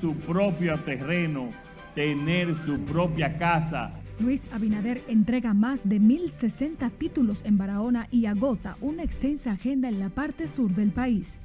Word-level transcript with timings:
su 0.00 0.14
propio 0.14 0.78
terreno, 0.80 1.50
tener 1.94 2.56
su 2.64 2.78
propia 2.80 3.36
casa. 3.36 3.92
Luis 4.18 4.42
Abinader 4.52 5.02
entrega 5.08 5.52
más 5.52 5.80
de 5.84 6.00
1.060 6.00 6.90
títulos 6.92 7.42
en 7.44 7.58
Barahona 7.58 8.08
y 8.10 8.26
agota 8.26 8.76
una 8.80 9.02
extensa 9.02 9.52
agenda 9.52 9.88
en 9.88 9.98
la 9.98 10.08
parte 10.08 10.48
sur 10.48 10.74
del 10.74 10.90
país. 10.90 11.38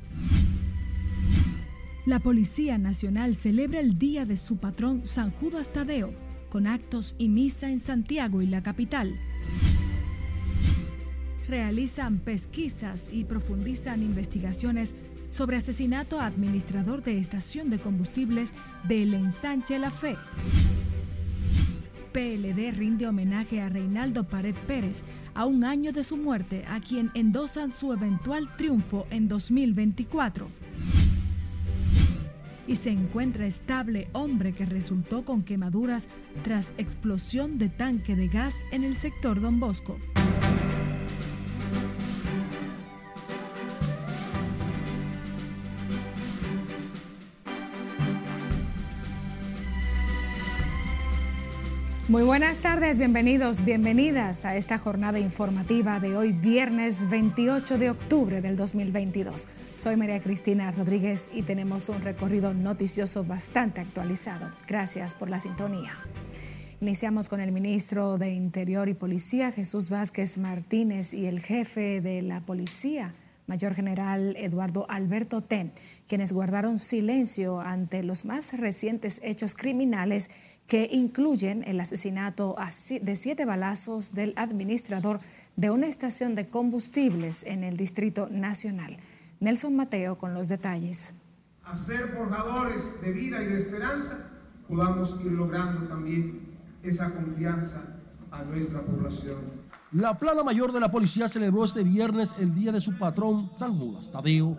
La 2.05 2.19
Policía 2.19 2.77
Nacional 2.77 3.35
celebra 3.35 3.79
el 3.79 3.97
día 3.97 4.25
de 4.25 4.37
su 4.37 4.57
patrón 4.57 5.05
San 5.05 5.31
Judas 5.31 5.73
Tadeo, 5.73 6.13
con 6.49 6.67
actos 6.67 7.15
y 7.17 7.29
misa 7.29 7.69
en 7.69 7.79
Santiago 7.79 8.41
y 8.41 8.47
la 8.47 8.61
capital. 8.61 9.15
Realizan 11.49 12.19
pesquisas 12.19 13.09
y 13.11 13.23
profundizan 13.25 14.01
investigaciones 14.01 14.95
sobre 15.35 15.57
asesinato 15.57 16.21
a 16.21 16.27
administrador 16.27 17.01
de 17.01 17.17
estación 17.19 17.69
de 17.69 17.77
combustibles 17.77 18.53
del 18.87 19.13
ensanche 19.13 19.77
La 19.77 19.91
Fe. 19.91 20.15
PLD 22.13 22.71
rinde 22.71 23.05
homenaje 23.05 23.59
a 23.59 23.67
Reinaldo 23.67 24.23
Pared 24.23 24.55
Pérez 24.65 25.03
a 25.33 25.45
un 25.45 25.65
año 25.65 25.91
de 25.91 26.05
su 26.05 26.15
muerte, 26.15 26.63
a 26.69 26.79
quien 26.79 27.11
endosan 27.15 27.73
su 27.73 27.91
eventual 27.91 28.47
triunfo 28.55 29.05
en 29.09 29.27
2024. 29.27 30.47
Y 32.67 32.77
se 32.77 32.91
encuentra 32.91 33.45
estable 33.45 34.07
hombre 34.13 34.53
que 34.53 34.65
resultó 34.65 35.25
con 35.25 35.43
quemaduras 35.43 36.07
tras 36.45 36.71
explosión 36.77 37.57
de 37.57 37.67
tanque 37.67 38.15
de 38.15 38.29
gas 38.29 38.63
en 38.71 38.85
el 38.85 38.95
sector 38.95 39.41
Don 39.41 39.59
Bosco. 39.59 39.99
Muy 52.07 52.21
buenas 52.21 52.59
tardes, 52.59 52.99
bienvenidos, 52.99 53.65
bienvenidas 53.65 54.45
a 54.45 54.55
esta 54.55 54.77
jornada 54.77 55.17
informativa 55.17 55.99
de 55.99 56.15
hoy, 56.15 56.33
viernes 56.33 57.09
28 57.09 57.79
de 57.79 57.89
octubre 57.89 58.41
del 58.41 58.55
2022. 58.55 59.47
Soy 59.75 59.95
María 59.97 60.21
Cristina 60.21 60.69
Rodríguez 60.71 61.31
y 61.33 61.41
tenemos 61.41 61.89
un 61.89 62.03
recorrido 62.03 62.53
noticioso 62.53 63.23
bastante 63.23 63.81
actualizado. 63.81 64.51
Gracias 64.67 65.15
por 65.15 65.31
la 65.31 65.39
sintonía. 65.39 65.93
Iniciamos 66.79 67.27
con 67.27 67.39
el 67.39 67.51
ministro 67.51 68.19
de 68.19 68.29
Interior 68.29 68.87
y 68.87 68.93
Policía, 68.93 69.51
Jesús 69.51 69.89
Vázquez 69.89 70.37
Martínez, 70.37 71.11
y 71.11 71.25
el 71.25 71.39
jefe 71.39 72.01
de 72.01 72.21
la 72.21 72.41
policía, 72.41 73.15
Mayor 73.47 73.73
General 73.73 74.35
Eduardo 74.37 74.85
Alberto 74.89 75.41
Ten, 75.41 75.71
quienes 76.07 76.33
guardaron 76.33 76.79
silencio 76.79 77.61
ante 77.61 78.03
los 78.03 78.25
más 78.25 78.53
recientes 78.53 79.21
hechos 79.23 79.55
criminales 79.55 80.29
que 80.67 80.89
incluyen 80.91 81.63
el 81.67 81.79
asesinato 81.79 82.55
de 83.01 83.15
siete 83.15 83.45
balazos 83.45 84.13
del 84.13 84.33
administrador 84.35 85.19
de 85.55 85.69
una 85.69 85.87
estación 85.87 86.35
de 86.35 86.49
combustibles 86.49 87.43
en 87.43 87.63
el 87.63 87.77
Distrito 87.77 88.27
Nacional. 88.29 88.97
Nelson 89.39 89.75
Mateo 89.75 90.17
con 90.17 90.33
los 90.33 90.47
detalles. 90.47 91.15
A 91.63 91.75
ser 91.75 92.09
forjadores 92.09 93.01
de 93.01 93.11
vida 93.11 93.41
y 93.43 93.47
de 93.47 93.57
esperanza, 93.59 94.31
podamos 94.67 95.17
ir 95.23 95.31
logrando 95.31 95.87
también 95.87 96.55
esa 96.83 97.13
confianza 97.13 97.81
a 98.31 98.43
nuestra 98.43 98.81
población. 98.81 99.65
La 99.91 100.17
plana 100.17 100.43
mayor 100.43 100.71
de 100.73 100.79
la 100.79 100.91
policía 100.91 101.27
celebró 101.27 101.63
este 101.63 101.83
viernes 101.83 102.35
el 102.39 102.53
día 102.53 102.71
de 102.71 102.81
su 102.81 102.97
patrón, 102.97 103.51
San 103.57 103.77
Judas 103.77 104.11
Tadeo. 104.11 104.57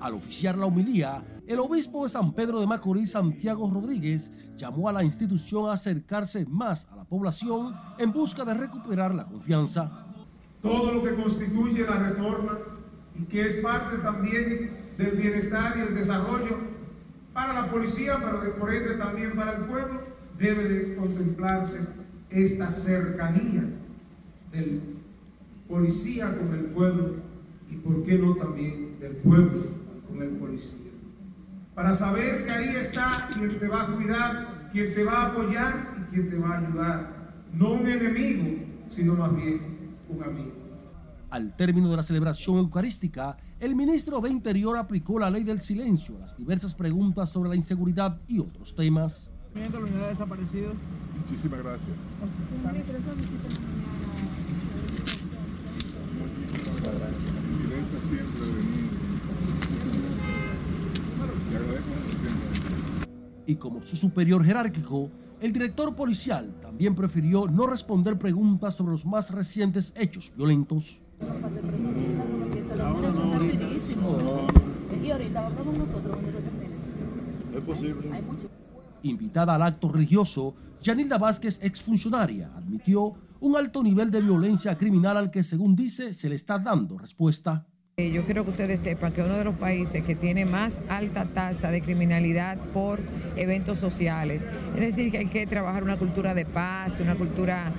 Al 0.00 0.14
oficiar 0.14 0.58
la 0.58 0.66
homilía, 0.66 1.24
el 1.46 1.58
obispo 1.58 2.04
de 2.04 2.08
San 2.08 2.32
Pedro 2.34 2.60
de 2.60 2.66
Macorís, 2.66 3.12
Santiago 3.12 3.70
Rodríguez, 3.70 4.32
llamó 4.56 4.88
a 4.88 4.92
la 4.92 5.04
institución 5.04 5.68
a 5.68 5.74
acercarse 5.74 6.46
más 6.46 6.86
a 6.90 6.96
la 6.96 7.04
población 7.04 7.74
en 7.98 8.12
busca 8.12 8.44
de 8.44 8.54
recuperar 8.54 9.14
la 9.14 9.26
confianza. 9.26 10.06
Todo 10.62 10.92
lo 10.92 11.02
que 11.02 11.14
constituye 11.14 11.86
la 11.86 11.96
reforma 11.96 12.58
y 13.14 13.24
que 13.24 13.46
es 13.46 13.56
parte 13.56 13.98
también 13.98 14.70
del 14.96 15.16
bienestar 15.16 15.76
y 15.76 15.80
el 15.80 15.94
desarrollo 15.94 16.58
para 17.32 17.52
la 17.52 17.70
policía, 17.70 18.18
pero 18.18 18.56
por 18.56 18.72
ende 18.72 18.94
también 18.94 19.34
para 19.34 19.56
el 19.56 19.64
pueblo, 19.64 20.00
debe 20.38 20.68
de 20.68 20.96
contemplarse 20.96 21.80
esta 22.30 22.72
cercanía 22.72 23.64
del 24.52 24.80
policía 25.68 26.36
con 26.36 26.54
el 26.54 26.64
pueblo 26.66 27.14
y 27.70 27.76
por 27.76 28.04
qué 28.04 28.18
no 28.18 28.34
también 28.34 28.98
del 29.00 29.16
pueblo 29.16 29.83
con 30.14 30.22
el 30.22 30.30
policía 30.36 30.92
para 31.74 31.92
saber 31.92 32.44
que 32.44 32.50
ahí 32.50 32.76
está 32.76 33.28
quien 33.34 33.58
te 33.58 33.66
va 33.66 33.82
a 33.82 33.86
cuidar, 33.88 34.68
quien 34.70 34.94
te 34.94 35.02
va 35.02 35.12
a 35.12 35.26
apoyar 35.26 35.94
y 35.98 36.02
quien 36.10 36.30
te 36.30 36.38
va 36.38 36.54
a 36.54 36.58
ayudar. 36.58 37.34
No 37.52 37.72
un 37.72 37.88
enemigo, 37.88 38.64
sino 38.88 39.14
más 39.14 39.34
bien 39.34 39.96
un 40.08 40.22
amigo. 40.22 40.52
Al 41.30 41.56
término 41.56 41.90
de 41.90 41.96
la 41.96 42.04
celebración 42.04 42.58
eucarística, 42.58 43.36
el 43.58 43.74
ministro 43.74 44.20
de 44.20 44.30
Interior 44.30 44.76
aplicó 44.76 45.18
la 45.18 45.30
ley 45.30 45.42
del 45.42 45.60
silencio 45.60 46.16
a 46.16 46.20
las 46.20 46.36
diversas 46.36 46.74
preguntas 46.74 47.30
sobre 47.30 47.48
la 47.48 47.56
inseguridad 47.56 48.20
y 48.28 48.38
otros 48.38 48.76
temas. 48.76 49.30
desaparecido? 50.08 50.74
Muchísimas 51.18 51.60
gracias. 51.60 51.90
Muchísimas 56.18 56.94
gracias. 57.00 57.33
Y 63.46 63.56
como 63.56 63.82
su 63.82 63.96
superior 63.96 64.44
jerárquico, 64.44 65.10
el 65.40 65.52
director 65.52 65.94
policial 65.94 66.54
también 66.62 66.94
prefirió 66.94 67.46
no 67.46 67.66
responder 67.66 68.18
preguntas 68.18 68.74
sobre 68.74 68.92
los 68.92 69.04
más 69.04 69.30
recientes 69.30 69.92
hechos 69.96 70.32
violentos. 70.36 71.02
Es 77.54 77.62
posible. 77.62 78.10
Invitada 79.02 79.54
al 79.54 79.62
acto 79.62 79.92
religioso, 79.92 80.54
Yanilda 80.80 81.18
Vázquez, 81.18 81.60
exfuncionaria, 81.62 82.50
admitió 82.56 83.14
un 83.40 83.56
alto 83.56 83.82
nivel 83.82 84.10
de 84.10 84.22
violencia 84.22 84.76
criminal 84.78 85.18
al 85.18 85.30
que, 85.30 85.42
según 85.42 85.76
dice, 85.76 86.14
se 86.14 86.30
le 86.30 86.34
está 86.34 86.58
dando 86.58 86.96
respuesta. 86.96 87.66
Eh, 87.96 88.10
yo 88.10 88.24
quiero 88.24 88.42
que 88.42 88.50
ustedes 88.50 88.80
sepan 88.80 89.12
que 89.12 89.22
uno 89.22 89.36
de 89.36 89.44
los 89.44 89.54
países 89.54 90.02
que 90.02 90.16
tiene 90.16 90.44
más 90.44 90.80
alta 90.88 91.26
tasa 91.26 91.70
de 91.70 91.80
criminalidad 91.80 92.58
por 92.72 92.98
eventos 93.36 93.78
sociales, 93.78 94.48
es 94.74 94.80
decir, 94.80 95.12
que 95.12 95.18
hay 95.18 95.26
que 95.26 95.46
trabajar 95.46 95.84
una 95.84 95.96
cultura 95.96 96.34
de 96.34 96.44
paz, 96.44 96.98
una 96.98 97.14
cultura 97.14 97.72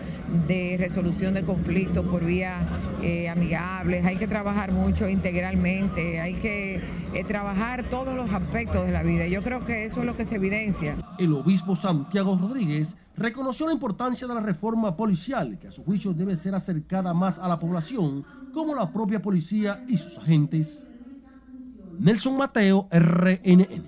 de 0.48 0.78
resolución 0.80 1.34
de 1.34 1.44
conflictos 1.44 2.06
por 2.06 2.24
vía 2.24 2.62
eh, 3.02 3.28
amigables, 3.28 4.06
hay 4.06 4.16
que 4.16 4.26
trabajar 4.26 4.72
mucho 4.72 5.10
integralmente, 5.10 6.22
hay 6.22 6.36
que 6.36 6.82
eh, 7.14 7.24
trabajar 7.26 7.90
todos 7.90 8.16
los 8.16 8.32
aspectos 8.32 8.86
de 8.86 8.94
la 8.94 9.04
vida. 9.04 9.28
Yo 9.28 9.42
creo 9.42 9.66
que 9.66 9.84
eso 9.84 10.00
es 10.00 10.06
lo 10.06 10.16
que 10.16 10.24
se 10.24 10.36
evidencia. 10.36 10.96
El 11.20 11.34
obispo 11.34 11.76
Santiago 11.76 12.40
Rodríguez 12.42 12.96
reconoció 13.18 13.68
la 13.68 13.74
importancia 13.74 14.30
de 14.30 14.34
la 14.34 14.40
reforma 14.40 14.96
policial, 14.96 15.60
que 15.60 15.68
a 15.68 15.72
su 15.72 15.84
juicio 15.84 16.14
debe 16.14 16.38
ser 16.38 16.56
acercada 16.56 17.14
más 17.14 17.38
a 17.38 17.50
la 17.50 17.60
población, 17.60 18.26
como 18.56 18.74
la 18.74 18.90
propia 18.90 19.22
policía 19.22 19.84
y 19.86 19.98
sus 19.98 20.18
agentes. 20.18 20.88
Nelson 22.00 22.38
Mateo, 22.38 22.88
RNN. 22.90 23.84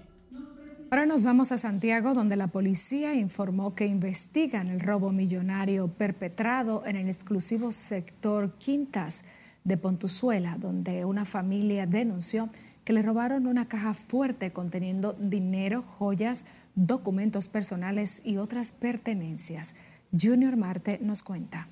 Ahora 0.92 1.06
nos 1.06 1.24
vamos 1.24 1.54
a 1.54 1.58
Santiago, 1.58 2.14
donde 2.14 2.36
la 2.36 2.48
policía 2.48 3.16
informó 3.16 3.76
que 3.76 3.88
investigan 3.88 4.68
el 4.68 4.82
robo 4.82 5.14
millonario 5.14 5.88
perpetrado 5.88 6.84
en 6.86 6.98
el 6.98 7.08
exclusivo 7.08 7.72
sector 7.72 8.58
Quintas 8.58 9.24
de 9.64 9.78
Pontuzuela, 9.78 10.58
donde 10.58 11.06
una 11.06 11.24
familia 11.24 11.86
denunció 11.86 12.50
que 12.84 12.92
le 12.92 13.02
robaron 13.02 13.48
una 13.48 13.70
caja 13.70 13.94
fuerte 13.94 14.52
conteniendo 14.52 15.14
dinero, 15.14 15.82
joyas, 15.82 16.46
documentos 16.76 17.48
personales 17.48 18.22
y 18.26 18.36
otras 18.36 18.74
pertenencias. 18.74 19.76
Junior 20.12 20.58
Marte 20.58 21.00
nos 21.02 21.24
cuenta. 21.24 21.70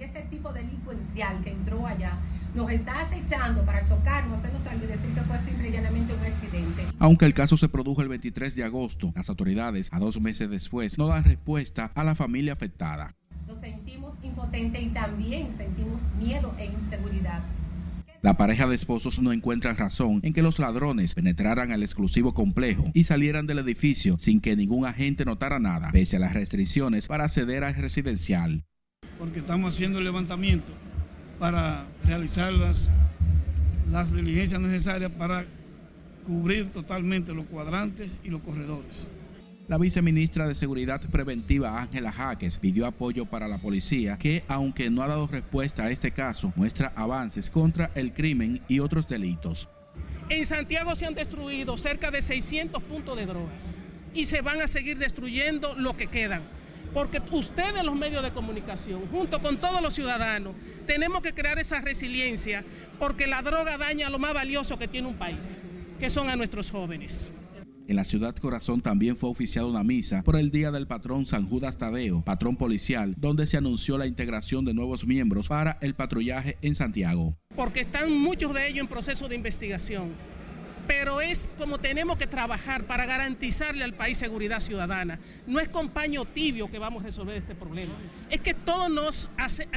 Ese 0.00 0.22
tipo 0.30 0.50
delincuencial 0.50 1.44
que 1.44 1.50
entró 1.50 1.86
allá 1.86 2.18
nos 2.54 2.70
está 2.70 3.02
acechando 3.02 3.66
para 3.66 3.84
chocarnos, 3.84 4.38
hacernos 4.38 4.66
algo 4.66 4.84
y 4.84 4.86
decir 4.86 5.10
que 5.10 5.20
fue 5.20 5.38
simple 5.40 5.68
y 5.68 5.72
llanamente 5.72 6.14
un 6.14 6.20
accidente. 6.20 6.86
Aunque 6.98 7.26
el 7.26 7.34
caso 7.34 7.58
se 7.58 7.68
produjo 7.68 8.00
el 8.00 8.08
23 8.08 8.54
de 8.54 8.64
agosto, 8.64 9.12
las 9.14 9.28
autoridades, 9.28 9.90
a 9.92 9.98
dos 9.98 10.18
meses 10.18 10.48
después, 10.48 10.96
no 10.96 11.06
dan 11.06 11.24
respuesta 11.24 11.92
a 11.94 12.02
la 12.02 12.14
familia 12.14 12.54
afectada. 12.54 13.14
Nos 13.46 13.58
sentimos 13.58 14.14
impotentes 14.22 14.82
y 14.82 14.88
también 14.88 15.54
sentimos 15.54 16.14
miedo 16.14 16.54
e 16.56 16.64
inseguridad. 16.64 17.42
La 18.22 18.38
pareja 18.38 18.66
de 18.66 18.76
esposos 18.76 19.20
no 19.20 19.32
encuentra 19.32 19.74
razón 19.74 20.20
en 20.22 20.32
que 20.32 20.42
los 20.42 20.58
ladrones 20.58 21.14
penetraran 21.14 21.72
al 21.72 21.82
exclusivo 21.82 22.32
complejo 22.32 22.90
y 22.94 23.04
salieran 23.04 23.46
del 23.46 23.58
edificio 23.58 24.16
sin 24.18 24.40
que 24.40 24.56
ningún 24.56 24.86
agente 24.86 25.26
notara 25.26 25.58
nada, 25.58 25.90
pese 25.92 26.16
a 26.16 26.20
las 26.20 26.32
restricciones 26.32 27.06
para 27.06 27.24
acceder 27.24 27.64
al 27.64 27.74
residencial. 27.74 28.64
Porque 29.20 29.38
estamos 29.38 29.74
haciendo 29.74 29.98
el 29.98 30.04
levantamiento 30.04 30.72
para 31.38 31.84
realizar 32.04 32.52
las, 32.52 32.90
las 33.92 34.12
diligencias 34.12 34.60
necesarias 34.60 35.12
para 35.16 35.44
cubrir 36.26 36.72
totalmente 36.72 37.32
los 37.32 37.44
cuadrantes 37.44 38.18
y 38.24 38.30
los 38.30 38.40
corredores. 38.40 39.10
La 39.68 39.78
viceministra 39.78 40.48
de 40.48 40.56
Seguridad 40.56 41.00
Preventiva, 41.02 41.80
Ángela 41.80 42.10
Jaques, 42.10 42.58
pidió 42.58 42.86
apoyo 42.86 43.26
para 43.26 43.46
la 43.46 43.58
policía 43.58 44.18
que, 44.18 44.42
aunque 44.48 44.90
no 44.90 45.02
ha 45.02 45.06
dado 45.06 45.28
respuesta 45.28 45.84
a 45.84 45.90
este 45.90 46.10
caso, 46.10 46.52
muestra 46.56 46.92
avances 46.96 47.50
contra 47.50 47.90
el 47.94 48.12
crimen 48.12 48.60
y 48.66 48.80
otros 48.80 49.06
delitos. 49.06 49.68
En 50.28 50.44
Santiago 50.44 50.94
se 50.94 51.06
han 51.06 51.14
destruido 51.14 51.76
cerca 51.76 52.10
de 52.10 52.22
600 52.22 52.82
puntos 52.82 53.16
de 53.16 53.26
drogas 53.26 53.78
y 54.14 54.24
se 54.24 54.40
van 54.40 54.60
a 54.60 54.66
seguir 54.66 54.98
destruyendo 54.98 55.76
lo 55.76 55.96
que 55.96 56.06
quedan. 56.06 56.42
Porque 56.92 57.22
ustedes, 57.30 57.84
los 57.84 57.94
medios 57.94 58.22
de 58.22 58.32
comunicación, 58.32 59.02
junto 59.10 59.40
con 59.40 59.58
todos 59.58 59.80
los 59.80 59.94
ciudadanos, 59.94 60.54
tenemos 60.86 61.22
que 61.22 61.32
crear 61.32 61.58
esa 61.58 61.80
resiliencia 61.80 62.64
porque 62.98 63.26
la 63.26 63.42
droga 63.42 63.78
daña 63.78 64.10
lo 64.10 64.18
más 64.18 64.34
valioso 64.34 64.78
que 64.78 64.88
tiene 64.88 65.08
un 65.08 65.14
país, 65.14 65.54
que 65.98 66.10
son 66.10 66.28
a 66.28 66.36
nuestros 66.36 66.70
jóvenes. 66.70 67.32
En 67.86 67.96
la 67.96 68.04
ciudad 68.04 68.36
Corazón 68.36 68.82
también 68.82 69.16
fue 69.16 69.30
oficiada 69.30 69.66
una 69.66 69.82
misa 69.82 70.22
por 70.22 70.36
el 70.36 70.52
Día 70.52 70.70
del 70.70 70.86
Patrón 70.86 71.26
San 71.26 71.48
Judas 71.48 71.76
Tadeo, 71.76 72.22
patrón 72.22 72.56
policial, 72.56 73.14
donde 73.16 73.46
se 73.46 73.56
anunció 73.56 73.98
la 73.98 74.06
integración 74.06 74.64
de 74.64 74.74
nuevos 74.74 75.04
miembros 75.04 75.48
para 75.48 75.76
el 75.80 75.94
patrullaje 75.94 76.56
en 76.62 76.76
Santiago. 76.76 77.36
Porque 77.56 77.80
están 77.80 78.12
muchos 78.16 78.54
de 78.54 78.68
ellos 78.68 78.82
en 78.82 78.86
proceso 78.86 79.28
de 79.28 79.34
investigación 79.34 80.10
pero 80.90 81.20
es 81.20 81.48
como 81.56 81.78
tenemos 81.78 82.18
que 82.18 82.26
trabajar 82.26 82.82
para 82.82 83.06
garantizarle 83.06 83.84
al 83.84 83.94
país 83.94 84.18
seguridad 84.18 84.58
ciudadana. 84.58 85.20
No 85.46 85.60
es 85.60 85.68
con 85.68 85.90
paño 85.90 86.24
tibio 86.24 86.68
que 86.68 86.80
vamos 86.80 87.04
a 87.04 87.06
resolver 87.06 87.36
este 87.36 87.54
problema. 87.54 87.92
Es 88.28 88.40
que 88.40 88.54
todos 88.54 88.90
nos 88.90 89.30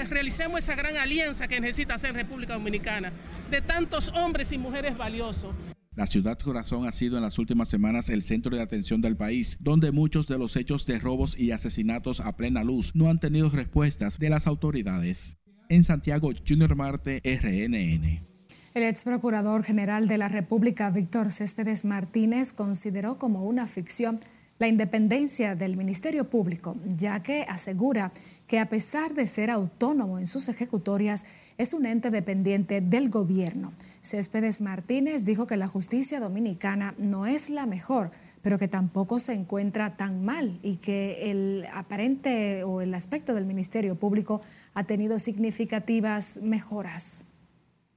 realicemos 0.10 0.58
esa 0.58 0.74
gran 0.74 0.98
alianza 0.98 1.48
que 1.48 1.62
necesita 1.62 1.94
hacer 1.94 2.16
República 2.16 2.54
Dominicana, 2.54 3.14
de 3.52 3.62
tantos 3.62 4.10
hombres 4.16 4.52
y 4.54 4.58
mujeres 4.58 4.98
valiosos. 4.98 5.54
La 5.96 6.08
ciudad 6.08 6.40
corazón 6.40 6.88
ha 6.88 6.92
sido 6.92 7.18
en 7.18 7.22
las 7.22 7.38
últimas 7.38 7.70
semanas 7.70 8.10
el 8.10 8.24
centro 8.24 8.56
de 8.56 8.64
atención 8.64 9.00
del 9.00 9.16
país, 9.16 9.58
donde 9.60 9.92
muchos 9.92 10.26
de 10.28 10.40
los 10.40 10.56
hechos 10.56 10.88
de 10.88 10.98
robos 10.98 11.38
y 11.38 11.52
asesinatos 11.52 12.22
a 12.22 12.36
plena 12.36 12.64
luz 12.64 12.96
no 12.96 13.12
han 13.12 13.20
tenido 13.20 13.52
respuestas 13.52 14.18
de 14.18 14.32
las 14.32 14.48
autoridades. 14.48 15.38
En 15.70 15.84
Santiago, 15.84 16.32
Junior 16.44 16.76
Marte, 16.76 17.22
RNN. 17.24 18.33
El 18.74 18.82
ex 18.82 19.04
procurador 19.04 19.64
general 19.64 20.08
de 20.08 20.18
la 20.18 20.30
República, 20.30 20.90
Víctor 20.90 21.32
Céspedes 21.32 21.86
Martínez, 21.86 22.54
consideró 22.54 23.20
como 23.20 23.46
una 23.46 23.68
ficción 23.68 24.20
la 24.58 24.68
independencia 24.68 25.54
del 25.54 25.78
Ministerio 25.78 26.28
Público, 26.28 26.76
ya 26.88 27.22
que 27.22 27.44
asegura 27.44 28.12
que 28.48 28.58
a 28.60 28.70
pesar 28.70 29.14
de 29.14 29.28
ser 29.28 29.52
autónomo 29.52 30.18
en 30.18 30.26
sus 30.26 30.50
ejecutorias, 30.50 31.28
es 31.60 31.76
un 31.76 31.86
ente 31.86 32.10
dependiente 32.10 32.82
del 32.82 33.12
gobierno. 33.12 33.74
Céspedes 34.02 34.60
Martínez 34.60 35.24
dijo 35.24 35.46
que 35.46 35.56
la 35.56 35.68
justicia 35.68 36.20
dominicana 36.20 36.96
no 36.98 37.28
es 37.28 37.52
la 37.52 37.68
mejor, 37.68 38.10
pero 38.42 38.58
que 38.58 38.68
tampoco 38.68 39.20
se 39.20 39.34
encuentra 39.34 39.98
tan 39.98 40.26
mal 40.26 40.58
y 40.64 40.78
que 40.78 41.30
el 41.30 41.68
aparente 41.72 42.64
o 42.64 42.82
el 42.82 42.96
aspecto 42.96 43.36
del 43.36 43.46
Ministerio 43.46 43.94
Público 44.00 44.42
ha 44.74 44.86
tenido 44.86 45.20
significativas 45.20 46.40
mejoras. 46.42 47.26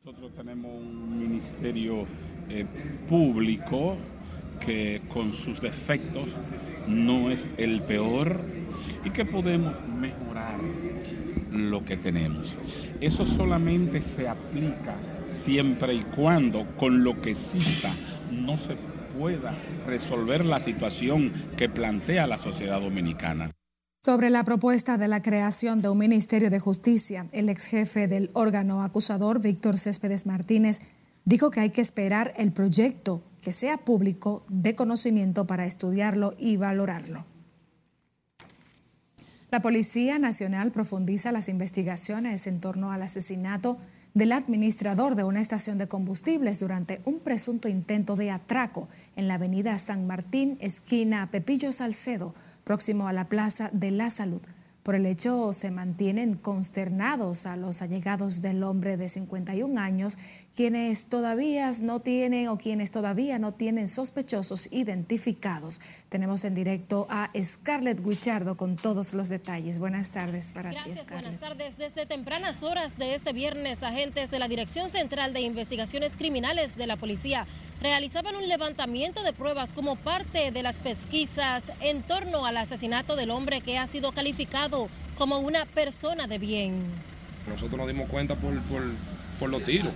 Nosotros 0.07 0.35
tenemos 0.35 0.71
un 0.71 1.19
ministerio 1.19 2.05
eh, 2.49 2.65
público 3.09 3.97
que 4.65 5.03
con 5.09 5.35
sus 5.35 5.61
defectos 5.61 6.31
no 6.87 7.29
es 7.29 7.51
el 7.57 7.83
peor 7.83 8.41
y 9.05 9.11
que 9.11 9.25
podemos 9.25 9.75
mejorar 9.89 10.61
lo 11.51 11.85
que 11.85 11.97
tenemos. 11.97 12.57
Eso 13.01 13.27
solamente 13.27 14.01
se 14.01 14.29
aplica 14.29 14.95
siempre 15.27 15.95
y 15.95 16.03
cuando 16.03 16.77
con 16.77 17.03
lo 17.03 17.21
que 17.21 17.33
exista 17.33 17.93
no 18.31 18.57
se 18.59 18.77
pueda 19.19 19.59
resolver 19.89 20.47
la 20.47 20.61
situación 20.61 21.33
que 21.57 21.69
plantea 21.69 22.29
la 22.29 22.39
sociedad 22.39 22.81
dominicana. 22.81 23.56
Sobre 24.07 24.31
la 24.31 24.45
propuesta 24.45 24.99
de 24.99 25.09
la 25.09 25.21
creación 25.21 25.83
de 25.83 25.89
un 25.89 25.99
Ministerio 25.99 26.49
de 26.49 26.61
Justicia, 26.61 27.27
el 27.33 27.49
ex 27.49 27.67
jefe 27.67 28.07
del 28.07 28.31
órgano 28.35 28.85
acusador, 28.85 29.43
Víctor 29.43 29.79
Céspedes 29.79 30.27
Martínez, 30.27 30.79
dijo 31.25 31.51
que 31.51 31.59
hay 31.59 31.71
que 31.71 31.81
esperar 31.81 32.33
el 32.37 32.53
proyecto 32.53 33.25
que 33.43 33.51
sea 33.51 33.79
público 33.79 34.45
de 34.49 34.77
conocimiento 34.77 35.49
para 35.49 35.67
estudiarlo 35.67 36.35
y 36.39 36.57
valorarlo. 36.57 37.25
La 39.51 39.61
Policía 39.61 40.21
Nacional 40.21 40.71
profundiza 40.71 41.33
las 41.33 41.49
investigaciones 41.49 42.47
en 42.47 42.61
torno 42.61 42.93
al 42.93 43.03
asesinato 43.03 43.77
del 44.17 44.33
administrador 44.33 45.15
de 45.15 45.25
una 45.25 45.43
estación 45.43 45.77
de 45.77 45.89
combustibles 45.89 46.59
durante 46.59 47.03
un 47.05 47.21
presunto 47.21 47.69
intento 47.69 48.17
de 48.17 48.31
atraco 48.31 48.89
en 49.15 49.29
la 49.29 49.35
avenida 49.35 49.77
San 49.77 50.07
Martín, 50.07 50.57
esquina 50.63 51.31
Pepillo 51.31 51.71
Salcedo, 51.71 52.35
próximo 52.65 53.09
a 53.09 53.13
la 53.13 53.29
Plaza 53.29 53.69
de 53.75 53.91
la 53.91 54.09
Salud. 54.09 54.41
Por 54.83 54.95
el 54.95 55.05
hecho, 55.05 55.53
se 55.53 55.71
mantienen 55.71 56.33
consternados 56.33 57.45
a 57.45 57.57
los 57.57 57.83
allegados 57.83 58.41
del 58.41 58.63
hombre 58.63 58.97
de 58.97 59.11
51 59.11 59.79
años, 59.79 60.17
quienes 60.57 61.07
todavía 61.07 61.71
no 61.83 62.01
tienen 62.01 62.49
o 62.49 62.57
quienes 62.57 62.91
todavía 62.91 63.39
no 63.39 63.53
tienen 63.53 63.87
sospechosos 63.89 64.69
identificados. 64.73 65.81
Tenemos 66.09 66.45
en 66.45 66.55
directo 66.55 67.07
a 67.11 67.29
Scarlett 67.41 68.03
Guichardo 68.03 68.57
con 68.57 68.77
todos 68.77 69.13
los 69.13 69.29
detalles. 69.29 69.79
Buenas 69.79 70.13
tardes 70.13 70.55
para 70.55 70.71
ti, 70.71 70.79
Scarlett. 70.97 71.11
Buenas 71.11 71.41
tardes. 71.41 71.77
Desde 71.77 72.07
tempranas 72.07 72.63
horas 72.63 72.97
de 72.97 73.15
este 73.15 73.33
viernes, 73.33 73.83
agentes 73.83 74.31
de 74.31 74.39
la 74.39 74.49
Dirección 74.49 74.89
Central 74.89 75.35
de 75.35 75.43
Investigaciones 75.43 76.17
Criminales 76.17 76.77
de 76.77 76.87
la 76.87 76.97
Policía 76.97 77.47
realizaban 77.81 78.35
un 78.35 78.49
levantamiento 78.49 79.23
de 79.23 79.33
pruebas 79.33 79.73
como 79.73 79.97
parte 79.97 80.51
de 80.51 80.63
las 80.63 80.81
pesquisas 80.81 81.71
en 81.81 82.03
torno 82.03 82.47
al 82.47 82.57
asesinato 82.57 83.15
del 83.17 83.31
hombre 83.31 83.61
que 83.61 83.79
ha 83.79 83.87
sido 83.87 84.13
calificado 84.13 84.89
como 85.19 85.39
una 85.39 85.67
persona 85.67 86.27
de 86.27 86.39
bien. 86.39 86.85
Nosotros 87.47 87.79
nos 87.79 87.87
dimos 87.87 88.09
cuenta 88.09 88.35
por, 88.35 88.61
por, 89.39 89.49
los 89.49 89.65
tiros, 89.65 89.93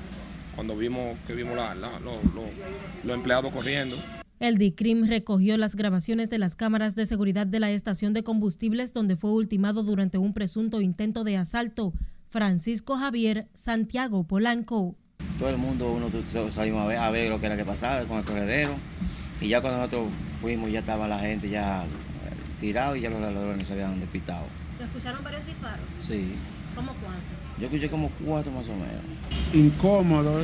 cuando 0.61 0.77
vimos 0.77 1.17
que 1.27 1.35
vimos 1.35 1.57
los 1.57 3.15
empleados 3.17 3.51
corriendo. 3.51 3.97
El 4.41 4.59
DICRIM 4.59 5.07
recogió 5.07 5.57
las 5.57 5.75
grabaciones 5.75 6.29
de 6.29 6.37
las 6.37 6.55
cámaras 6.55 6.95
de 6.95 7.07
seguridad 7.07 7.47
de 7.47 7.61
la 7.61 7.71
estación 7.71 8.13
de 8.13 8.23
combustibles 8.23 8.93
donde 8.93 9.17
fue 9.17 9.33
ultimado 9.33 9.83
durante 9.85 10.19
un 10.19 10.35
presunto 10.35 10.83
intento 10.83 11.25
de 11.25 11.39
asalto. 11.39 11.95
Francisco 12.29 12.99
Javier 12.99 13.49
Santiago 13.55 14.25
Polanco 14.25 14.97
todo 15.39 15.49
el 15.49 15.57
mundo, 15.57 15.93
uno 15.93 16.11
salimos 16.51 16.83
a 16.83 16.87
ver, 16.87 16.99
a 16.99 17.11
ver 17.11 17.31
lo 17.31 17.41
que 17.41 17.47
era 17.47 17.57
que 17.57 17.65
pasaba 17.65 18.05
con 18.05 18.19
el 18.19 18.25
corredero. 18.27 18.73
Y 19.41 19.49
ya 19.49 19.63
cuando 19.63 19.79
nosotros 19.79 20.09
fuimos, 20.43 20.71
ya 20.71 20.81
estaba 20.81 21.09
la 21.09 21.21
gente 21.21 21.49
ya 21.49 21.85
tirado 22.61 22.97
y 22.97 23.01
ya 23.01 23.09
los 23.09 23.23
ladrones 23.23 23.67
se 23.67 23.73
habían 23.73 23.99
despistado. 23.99 24.45
¿Lo 24.79 24.85
escucharon 24.85 25.25
varios 25.25 25.47
disparos? 25.47 25.87
Sí. 26.01 26.35
¿Cómo 26.75 26.93
cuántos? 26.95 27.41
Yo 27.59 27.67
escuché 27.67 27.91
como 27.91 28.11
cuatro 28.25 28.51
más 28.53 28.69
o 28.69 28.73
menos. 28.73 29.05
Incómodo 29.53 30.41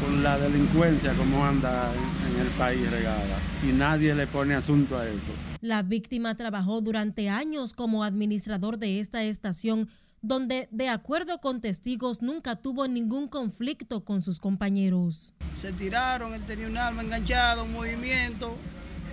con 0.00 0.22
la 0.22 0.38
delincuencia 0.38 1.12
como 1.14 1.44
anda 1.44 1.90
en 2.30 2.40
el 2.40 2.48
país 2.52 2.88
regada 2.90 3.38
y 3.68 3.72
nadie 3.72 4.14
le 4.14 4.26
pone 4.26 4.54
asunto 4.54 4.96
a 4.96 5.06
eso. 5.06 5.32
La 5.60 5.82
víctima 5.82 6.36
trabajó 6.36 6.80
durante 6.80 7.28
años 7.28 7.72
como 7.72 8.04
administrador 8.04 8.78
de 8.78 9.00
esta 9.00 9.24
estación 9.24 9.88
donde, 10.20 10.68
de 10.70 10.88
acuerdo 10.88 11.40
con 11.40 11.60
testigos, 11.60 12.22
nunca 12.22 12.56
tuvo 12.56 12.86
ningún 12.88 13.28
conflicto 13.28 14.04
con 14.04 14.22
sus 14.22 14.40
compañeros. 14.40 15.34
Se 15.54 15.72
tiraron, 15.72 16.34
él 16.34 16.42
tenía 16.42 16.66
un 16.66 16.76
arma 16.76 17.02
enganchada, 17.02 17.62
un 17.62 17.72
movimiento, 17.72 18.54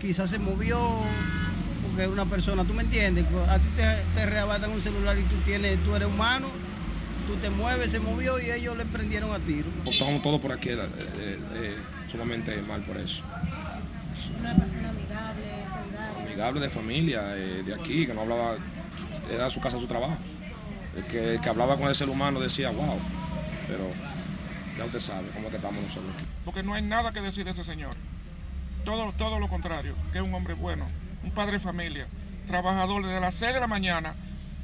quizás 0.01 0.29
se 0.31 0.39
movió, 0.39 0.79
porque 1.95 2.09
una 2.09 2.25
persona, 2.25 2.65
tú 2.65 2.73
me 2.73 2.83
entiendes, 2.83 3.25
a 3.47 3.57
ti 3.57 3.67
te, 3.75 4.21
te 4.21 4.67
un 4.67 4.81
celular 4.81 5.17
y 5.17 5.21
tú, 5.23 5.35
tienes, 5.45 5.81
tú 5.83 5.95
eres 5.95 6.09
humano, 6.09 6.47
tú 7.25 7.35
te 7.37 7.49
mueves, 7.49 7.91
se 7.91 8.01
movió 8.01 8.37
y 8.37 8.51
ellos 8.51 8.75
le 8.75 8.85
prendieron 8.85 9.33
a 9.33 9.39
tiro. 9.39 9.69
Estamos 9.85 10.21
todos 10.21 10.41
por 10.41 10.51
aquí, 10.51 10.69
eh, 10.69 10.77
eh, 11.17 11.39
eh, 11.53 11.77
sumamente 12.11 12.61
mal 12.63 12.81
por 12.81 12.97
eso. 12.97 13.23
Una 14.41 14.55
persona 14.55 14.89
amigable, 14.89 15.45
solidaria. 15.73 16.23
Amigable 16.25 16.59
de 16.59 16.69
familia, 16.69 17.21
de 17.21 17.73
aquí, 17.73 18.05
que 18.05 18.13
no 18.13 18.21
hablaba, 18.21 18.57
era 19.31 19.49
su 19.49 19.61
casa, 19.61 19.79
su 19.79 19.87
trabajo 19.87 20.17
que, 21.09 21.39
que 21.41 21.49
hablaba 21.49 21.77
con 21.77 21.87
el 21.87 21.95
ser 21.95 22.09
humano 22.09 22.41
decía, 22.41 22.71
wow, 22.71 22.99
pero 23.67 23.85
ya 24.77 24.83
usted 24.83 24.99
sabe 24.99 25.29
cómo 25.33 25.49
que 25.49 25.55
estamos 25.55 25.81
nosotros 25.81 26.13
aquí. 26.13 26.25
Porque 26.43 26.61
no 26.61 26.73
hay 26.73 26.81
nada 26.81 27.13
que 27.13 27.21
decir 27.21 27.45
de 27.45 27.51
ese 27.51 27.63
señor. 27.63 27.95
Todo, 28.83 29.13
todo 29.13 29.39
lo 29.39 29.47
contrario, 29.47 29.95
que 30.11 30.19
es 30.19 30.23
un 30.23 30.33
hombre 30.33 30.55
bueno, 30.55 30.85
un 31.25 31.31
padre 31.31 31.53
de 31.53 31.59
familia, 31.59 32.05
trabajador 32.47 33.03
desde 33.03 33.19
las 33.19 33.35
6 33.35 33.55
de 33.55 33.59
la 33.59 33.67
mañana 33.67 34.15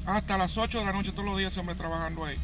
hasta 0.06 0.38
las 0.38 0.58
8 0.58 0.80
de 0.80 0.86
la 0.86 0.94
noche, 0.94 1.12
todos 1.12 1.25
los 1.25 1.38
días 1.38 1.51
ese 1.51 1.60
hombre 1.60 1.75
trabajando 1.75 2.24
ahí. 2.24 2.38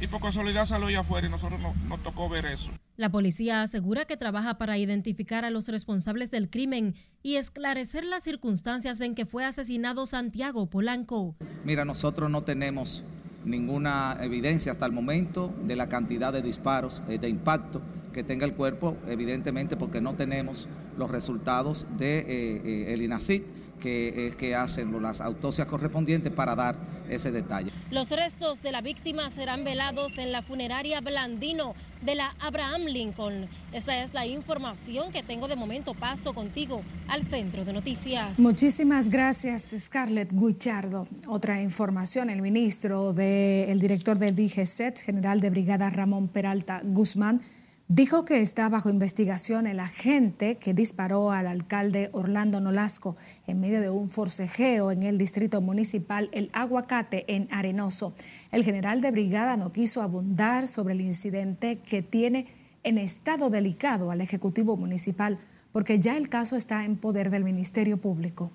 Y 0.00 0.06
por 0.06 0.20
casualidad 0.20 0.66
salió 0.66 0.86
allá 0.86 1.00
afuera 1.00 1.26
y 1.26 1.30
nosotros 1.30 1.58
nos 1.60 2.02
tocó 2.02 2.28
ver 2.28 2.46
eso. 2.46 2.70
La 2.96 3.10
policía 3.10 3.62
asegura 3.62 4.04
que 4.04 4.16
trabaja 4.16 4.56
para 4.56 4.78
identificar 4.78 5.44
a 5.44 5.50
los 5.50 5.68
responsables 5.68 6.30
del 6.30 6.48
crimen 6.48 6.94
y 7.22 7.36
esclarecer 7.36 8.04
las 8.04 8.22
circunstancias 8.22 9.00
en 9.00 9.14
que 9.14 9.26
fue 9.26 9.44
asesinado 9.44 10.06
Santiago 10.06 10.66
Polanco. 10.66 11.36
Mira, 11.64 11.84
nosotros 11.84 12.30
no 12.30 12.42
tenemos 12.42 13.04
ninguna 13.44 14.16
evidencia 14.20 14.72
hasta 14.72 14.86
el 14.86 14.92
momento 14.92 15.54
de 15.64 15.76
la 15.76 15.88
cantidad 15.88 16.32
de 16.32 16.42
disparos, 16.42 17.02
eh, 17.08 17.18
de 17.18 17.28
impacto 17.28 17.82
que 18.12 18.24
tenga 18.24 18.46
el 18.46 18.54
cuerpo, 18.54 18.96
evidentemente 19.06 19.76
porque 19.76 20.00
no 20.00 20.14
tenemos 20.14 20.68
los 20.96 21.10
resultados 21.10 21.86
de 21.96 22.18
eh, 22.18 22.24
eh, 22.64 22.94
el 22.94 23.02
INACID 23.02 23.42
que 23.76 24.28
es 24.28 24.36
que 24.36 24.54
hacen 24.54 25.00
las 25.02 25.20
autopsias 25.20 25.66
correspondientes 25.66 26.32
para 26.32 26.54
dar 26.54 26.76
ese 27.08 27.30
detalle. 27.30 27.70
Los 27.90 28.10
restos 28.10 28.62
de 28.62 28.72
la 28.72 28.80
víctima 28.80 29.30
serán 29.30 29.64
velados 29.64 30.18
en 30.18 30.32
la 30.32 30.42
funeraria 30.42 31.00
Blandino 31.00 31.74
de 32.02 32.14
la 32.14 32.34
Abraham 32.40 32.82
Lincoln. 32.86 33.48
Esta 33.72 34.02
es 34.02 34.14
la 34.14 34.26
información 34.26 35.12
que 35.12 35.22
tengo 35.22 35.48
de 35.48 35.56
momento. 35.56 35.94
Paso 35.94 36.34
contigo 36.34 36.82
al 37.08 37.22
centro 37.24 37.64
de 37.64 37.72
noticias. 37.72 38.38
Muchísimas 38.38 39.08
gracias, 39.08 39.74
Scarlett 39.76 40.32
Guichardo. 40.32 41.06
Otra 41.28 41.60
información, 41.60 42.30
el 42.30 42.42
ministro 42.42 43.12
del 43.12 43.78
director 43.78 44.18
del 44.18 44.34
DGCET, 44.34 44.98
general 44.98 45.40
de 45.40 45.50
brigada 45.50 45.90
Ramón 45.90 46.28
Peralta 46.28 46.80
Guzmán, 46.84 47.42
dijo 47.88 48.24
que 48.24 48.40
está 48.40 48.68
bajo 48.68 48.90
investigación 48.90 49.66
el 49.66 49.78
agente 49.78 50.56
que 50.56 50.74
disparó 50.74 51.30
al 51.30 51.46
alcalde 51.46 52.10
Orlando 52.12 52.60
Nolasco 52.60 53.16
en 53.46 53.60
medio 53.60 53.80
de 53.80 53.90
un 53.90 54.10
forcejeo 54.10 54.90
en 54.90 55.04
el 55.04 55.18
distrito 55.18 55.60
municipal 55.60 56.28
El 56.32 56.50
Aguacate 56.52 57.24
en 57.28 57.48
Arenoso. 57.52 58.14
El 58.50 58.64
general 58.64 59.00
de 59.00 59.12
brigada 59.12 59.56
no 59.56 59.72
quiso 59.72 60.02
abundar 60.02 60.66
sobre 60.66 60.94
el 60.94 61.00
incidente 61.00 61.78
que 61.78 62.02
tiene 62.02 62.48
en 62.82 62.98
estado 62.98 63.50
delicado 63.50 64.10
al 64.10 64.20
Ejecutivo 64.20 64.76
Municipal 64.76 65.38
porque 65.72 66.00
ya 66.00 66.16
el 66.16 66.28
caso 66.28 66.56
está 66.56 66.84
en 66.84 66.96
poder 66.96 67.30
del 67.30 67.44
Ministerio 67.44 67.98
Público. 67.98 68.50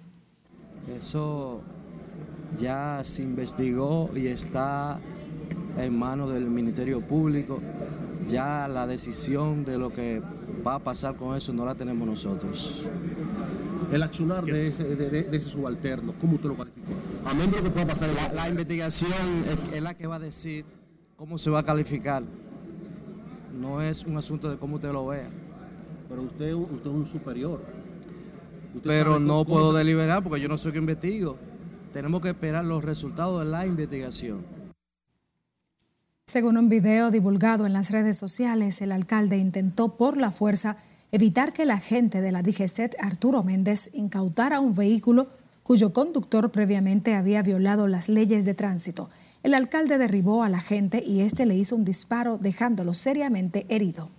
Eso 0.97 1.61
ya 2.59 3.01
se 3.03 3.21
investigó 3.21 4.09
y 4.15 4.27
está 4.27 4.99
en 5.77 5.97
manos 5.97 6.33
del 6.33 6.49
Ministerio 6.49 6.99
Público 7.01 7.61
ya 8.27 8.67
la 8.67 8.87
decisión 8.87 9.65
de 9.65 9.77
lo 9.77 9.91
que 9.91 10.21
va 10.65 10.75
a 10.75 10.79
pasar 10.79 11.15
con 11.15 11.35
eso 11.35 11.53
no 11.53 11.65
la 11.65 11.75
tenemos 11.75 12.07
nosotros. 12.07 12.85
El 13.91 14.03
accionar 14.03 14.45
de 14.45 14.67
ese, 14.67 14.83
de, 14.95 15.27
ese 15.35 15.49
subalterno, 15.49 16.13
¿cómo 16.19 16.35
usted 16.35 16.49
lo 16.49 16.55
calificó? 16.55 16.93
A 17.25 17.33
menos 17.33 17.61
que 17.61 17.69
pueda 17.69 17.87
pasar. 17.87 18.09
La, 18.09 18.31
la 18.31 18.49
investigación 18.49 19.11
es, 19.49 19.73
es, 19.73 19.81
la 19.81 19.95
que 19.95 20.07
va 20.07 20.15
a 20.15 20.19
decir 20.19 20.65
cómo 21.17 21.37
se 21.37 21.49
va 21.49 21.59
a 21.59 21.63
calificar. 21.63 22.23
No 23.59 23.81
es 23.81 24.03
un 24.05 24.17
asunto 24.17 24.49
de 24.49 24.57
cómo 24.57 24.75
usted 24.75 24.91
lo 24.91 25.07
vea. 25.07 25.29
Pero 26.07 26.21
usted, 26.23 26.53
usted 26.53 26.89
es 26.89 26.95
un 26.95 27.05
superior. 27.05 27.61
Usted 28.75 28.89
Pero 28.89 29.19
no 29.19 29.43
puedo 29.43 29.73
deliberar 29.73 30.23
porque 30.23 30.39
yo 30.39 30.47
no 30.47 30.57
soy 30.57 30.71
que 30.71 30.77
investigo. 30.77 31.37
Tenemos 31.91 32.21
que 32.21 32.29
esperar 32.29 32.63
los 32.63 32.83
resultados 32.83 33.43
de 33.43 33.51
la 33.51 33.65
investigación. 33.65 34.60
Según 36.31 36.55
un 36.55 36.69
video 36.69 37.11
divulgado 37.11 37.65
en 37.65 37.73
las 37.73 37.89
redes 37.89 38.15
sociales, 38.15 38.81
el 38.81 38.93
alcalde 38.93 39.37
intentó 39.37 39.97
por 39.97 40.15
la 40.15 40.31
fuerza 40.31 40.77
evitar 41.11 41.51
que 41.51 41.63
el 41.63 41.71
agente 41.71 42.21
de 42.21 42.31
la 42.31 42.41
DGCET, 42.41 42.95
Arturo 43.01 43.43
Méndez, 43.43 43.89
incautara 43.91 44.61
un 44.61 44.73
vehículo 44.73 45.27
cuyo 45.61 45.91
conductor 45.91 46.49
previamente 46.49 47.15
había 47.15 47.41
violado 47.41 47.85
las 47.89 48.07
leyes 48.07 48.45
de 48.45 48.53
tránsito. 48.53 49.09
El 49.43 49.53
alcalde 49.53 49.97
derribó 49.97 50.45
al 50.45 50.55
agente 50.55 51.03
y 51.05 51.19
este 51.19 51.45
le 51.45 51.57
hizo 51.57 51.75
un 51.75 51.83
disparo 51.83 52.37
dejándolo 52.37 52.93
seriamente 52.93 53.65
herido. 53.67 54.09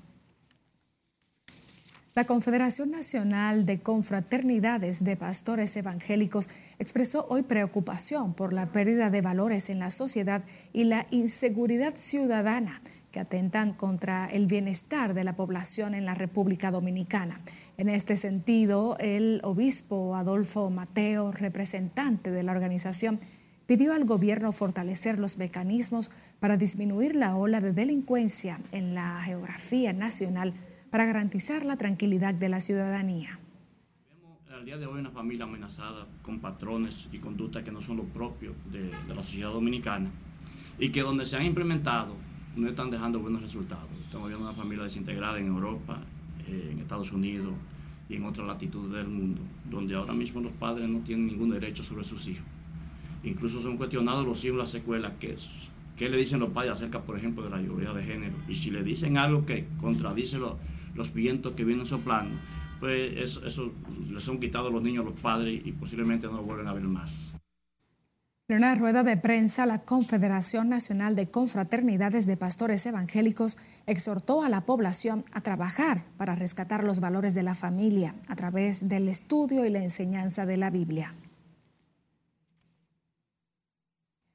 La 2.15 2.27
Confederación 2.27 2.91
Nacional 2.91 3.65
de 3.65 3.81
Confraternidades 3.81 5.03
de 5.03 5.17
Pastores 5.17 5.75
Evangélicos 5.79 6.51
expresó 6.83 7.27
hoy 7.29 7.43
preocupación 7.43 8.35
por 8.35 8.53
la 8.53 8.73
pérdida 8.73 9.09
de 9.09 9.23
valores 9.23 9.71
en 9.71 9.79
la 9.79 9.91
sociedad 9.91 10.43
y 10.73 10.85
la 10.85 11.07
inseguridad 11.11 11.95
ciudadana 11.97 12.83
que 13.13 13.21
atentan 13.21 13.75
contra 13.75 14.27
el 14.27 14.47
bienestar 14.47 15.15
de 15.15 15.23
la 15.23 15.37
población 15.37 15.95
en 15.95 16.07
la 16.07 16.15
República 16.15 16.71
Dominicana. 16.71 17.41
En 17.77 17.89
este 17.89 18.17
sentido, 18.17 18.97
el 18.99 19.41
obispo 19.45 20.17
Adolfo 20.17 20.71
Mateo, 20.71 21.31
representante 21.31 22.31
de 22.31 22.43
la 22.43 22.53
organización, 22.53 23.21
pidió 23.67 23.93
al 23.93 24.05
gobierno 24.05 24.51
fortalecer 24.51 25.19
los 25.19 25.39
mecanismos 25.39 26.11
para 26.41 26.57
disminuir 26.57 27.15
la 27.15 27.37
ola 27.37 27.61
de 27.61 27.73
delincuencia 27.73 28.59
en 28.73 28.95
la 28.95 29.23
geografía 29.23 29.93
nacional 29.93 30.55
para 30.91 31.05
garantizar 31.05 31.65
la 31.65 31.77
tranquilidad 31.77 32.35
de 32.35 32.49
la 32.49 32.61
ciudadanía. 32.61 33.39
Al 34.63 34.67
día 34.67 34.79
de 34.79 34.87
hoy 34.87 35.01
una 35.01 35.11
familia 35.11 35.43
amenazada 35.43 36.07
con 36.23 36.39
patrones 36.39 37.09
y 37.11 37.19
conductas 37.19 37.65
que 37.65 37.73
no 37.73 37.81
son 37.81 37.97
los 37.97 38.07
propios 38.07 38.55
de, 38.71 38.93
la 39.09 39.21
sociedad 39.21 39.51
dominicana 39.51 40.09
y 40.79 40.91
que 40.91 41.01
donde 41.01 41.27
se 41.27 41.35
han 41.35 41.45
implementado 41.45 42.15
no 42.55 42.69
están 42.69 42.89
dejando 42.89 43.19
buenos 43.19 43.43
resultados. 43.43 43.91
Estamos 44.05 44.29
viendo 44.29 44.47
una 44.47 44.55
familia 44.55 44.85
desintegrada 44.85 45.41
en 45.41 45.49
Europa, 45.49 45.99
eh, 46.47 46.69
en 46.71 46.79
Estados 46.79 47.11
Unidos 47.11 47.53
y 48.09 48.15
en 48.15 48.25
otras 48.25 48.47
latitudes 48.47 48.93
del 48.93 49.09
mundo, 49.09 49.43
donde 49.69 49.97
ahora 49.97 50.13
mismo 50.13 50.41
los 50.41 50.53
padres 50.53 50.89
no 50.89 51.01
tienen 51.01 51.27
ningún 51.27 51.51
derecho 51.51 51.83
sobre 51.83 52.05
sus 52.05 52.29
hijos. 52.29 52.45
Incluso 53.25 53.61
son 53.61 53.77
cuestionados 53.77 54.25
los 54.25 54.45
hijos 54.45 54.53
en 54.53 54.59
las 54.59 54.75
escuelas 54.77 55.15
que 55.19 55.35
¿Qué 55.97 56.09
le 56.09 56.17
dicen 56.17 56.39
los 56.39 56.51
padres 56.51 56.75
acerca, 56.75 57.03
por 57.03 57.19
ejemplo, 57.19 57.43
de 57.43 57.51
la 57.51 57.61
ideología 57.61 57.93
de 57.93 58.05
género? 58.05 58.35
Y 58.49 58.55
si 58.55 58.71
le 58.71 58.85
dicen 58.85 59.19
algo 59.19 59.45
que 59.45 59.67
contradice 59.81 60.39
lo, 60.39 60.57
los 60.95 61.13
vientos 61.13 61.53
que 61.53 61.65
vienen 61.65 61.85
soplando, 61.85 62.37
pues 62.83 63.39
eso, 63.45 63.73
les 64.11 64.29
han 64.29 64.41
quitado 64.41 64.69
los 64.69 64.83
niños 64.83 65.07
a 65.07 65.11
los 65.11 65.21
padres 65.21 65.63
y 65.65 65.71
posiblemente 65.71 66.27
no 66.27 66.33
lo 66.33 66.43
vuelven 66.43 66.67
a 66.67 66.73
ver 66.73 66.83
más. 66.83 67.33
En 68.49 68.57
una 68.57 68.75
rueda 68.75 69.05
de 69.05 69.17
prensa, 69.17 69.67
la 69.67 69.85
Confederación 69.85 70.69
Nacional 70.69 71.15
de 71.15 71.31
Confraternidades 71.31 72.27
de 72.27 72.37
Pastores 72.37 72.85
Evangélicos 72.85 73.57
exhortó 73.87 74.43
a 74.43 74.49
la 74.49 74.67
población 74.67 75.23
a 75.31 75.43
trabajar 75.43 76.07
para 76.17 76.35
rescatar 76.35 76.83
los 76.83 76.99
valores 76.99 77.37
de 77.37 77.45
la 77.45 77.55
familia 77.55 78.17
a 78.27 78.35
través 78.35 78.89
del 78.89 79.09
estudio 79.09 79.65
y 79.65 79.71
la 79.71 79.85
enseñanza 79.85 80.45
de 80.45 80.57
la 80.57 80.71
Biblia. 80.71 81.15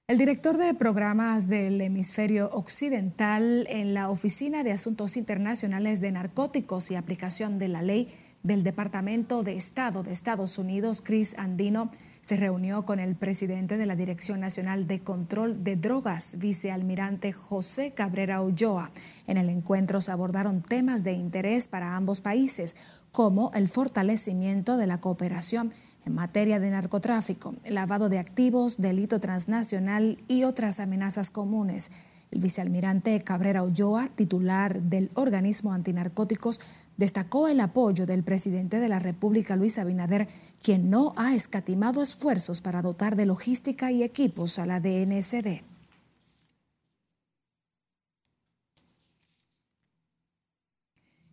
El 0.08 0.18
director 0.18 0.58
de 0.58 0.74
programas 0.74 1.50
del 1.50 1.82
hemisferio 1.82 2.50
occidental 2.54 3.68
en 3.70 3.94
la 3.94 4.10
Oficina 4.10 4.64
de 4.64 4.72
Asuntos 4.72 5.18
Internacionales 5.18 6.00
de 6.00 6.14
Narcóticos 6.14 6.92
y 6.92 6.96
Aplicación 6.96 7.60
de 7.60 7.68
la 7.68 7.82
Ley 7.82 8.08
del 8.44 8.64
Departamento 8.64 9.44
de 9.44 9.56
Estado 9.56 10.04
de 10.04 10.12
Estados 10.12 10.58
Unidos, 10.58 11.02
Chris 11.04 11.36
Andino, 11.38 11.92
se 12.22 12.36
reunió 12.36 12.84
con 12.84 13.00
el 13.00 13.16
presidente 13.16 13.78
de 13.78 13.86
la 13.86 13.96
Dirección 13.96 14.42
Nacional 14.42 14.86
de 14.86 15.00
Control 15.00 15.64
de 15.64 15.78
Drogas, 15.78 16.36
vicealmirante 16.38 17.32
José 17.32 17.94
Cabrera 17.94 18.42
Ulloa. 18.42 18.92
En 19.28 19.38
el 19.38 19.50
encuentro 19.50 20.02
se 20.02 20.12
abordaron 20.12 20.62
temas 20.62 21.06
de 21.06 21.14
interés 21.14 21.70
para 21.70 21.96
ambos 21.96 22.20
países, 22.20 22.76
como 23.14 23.52
el 23.54 23.70
fortalecimiento 23.70 24.76
de 24.76 24.88
la 24.88 25.00
cooperación 25.00 25.74
en 26.06 26.16
materia 26.16 26.60
de 26.60 26.70
narcotráfico, 26.70 27.56
lavado 27.66 28.10
de 28.10 28.20
activos, 28.20 28.78
delito 28.78 29.20
transnacional 29.20 30.22
y 30.28 30.44
otras 30.44 30.80
amenazas 30.80 31.32
comunes. 31.32 31.92
El 32.32 32.42
vicealmirante 32.42 33.22
Cabrera 33.22 33.64
Ulloa, 33.64 34.10
titular 34.10 34.82
del 34.82 35.12
organismo 35.14 35.72
antinarcóticos, 35.72 36.60
destacó 36.98 37.48
el 37.48 37.60
apoyo 37.60 38.06
del 38.06 38.24
presidente 38.24 38.80
de 38.80 38.90
la 38.90 39.00
República, 39.00 39.56
Luis 39.56 39.78
Abinader, 39.78 40.28
quien 40.62 40.90
no 40.90 41.14
ha 41.16 41.36
escatimado 41.36 42.02
esfuerzos 42.02 42.62
para 42.62 42.82
dotar 42.82 43.16
de 43.16 43.26
logística 43.26 43.92
y 43.92 44.04
equipos 44.04 44.60
a 44.60 44.66
la 44.66 44.80
DNCD. 44.80 45.62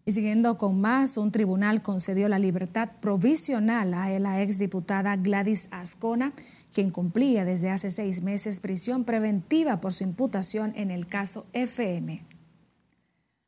Y 0.07 0.13
siguiendo 0.13 0.59
con 0.59 0.83
más, 0.83 1.17
un 1.17 1.33
tribunal 1.33 1.81
concedió 1.81 2.29
la 2.29 2.39
libertad 2.39 2.91
provisional 3.01 3.95
a 3.95 4.19
la 4.19 4.43
exdiputada 4.43 5.17
Gladys 5.17 5.69
Ascona, 5.71 6.35
quien 6.75 6.91
cumplía 6.91 7.47
desde 7.47 7.71
hace 7.71 7.91
seis 7.91 8.23
meses 8.23 8.61
prisión 8.61 9.05
preventiva 9.05 9.81
por 9.81 9.95
su 9.95 10.05
imputación 10.05 10.75
en 10.77 10.91
el 10.91 11.07
caso 11.07 11.47
FM. 11.55 12.34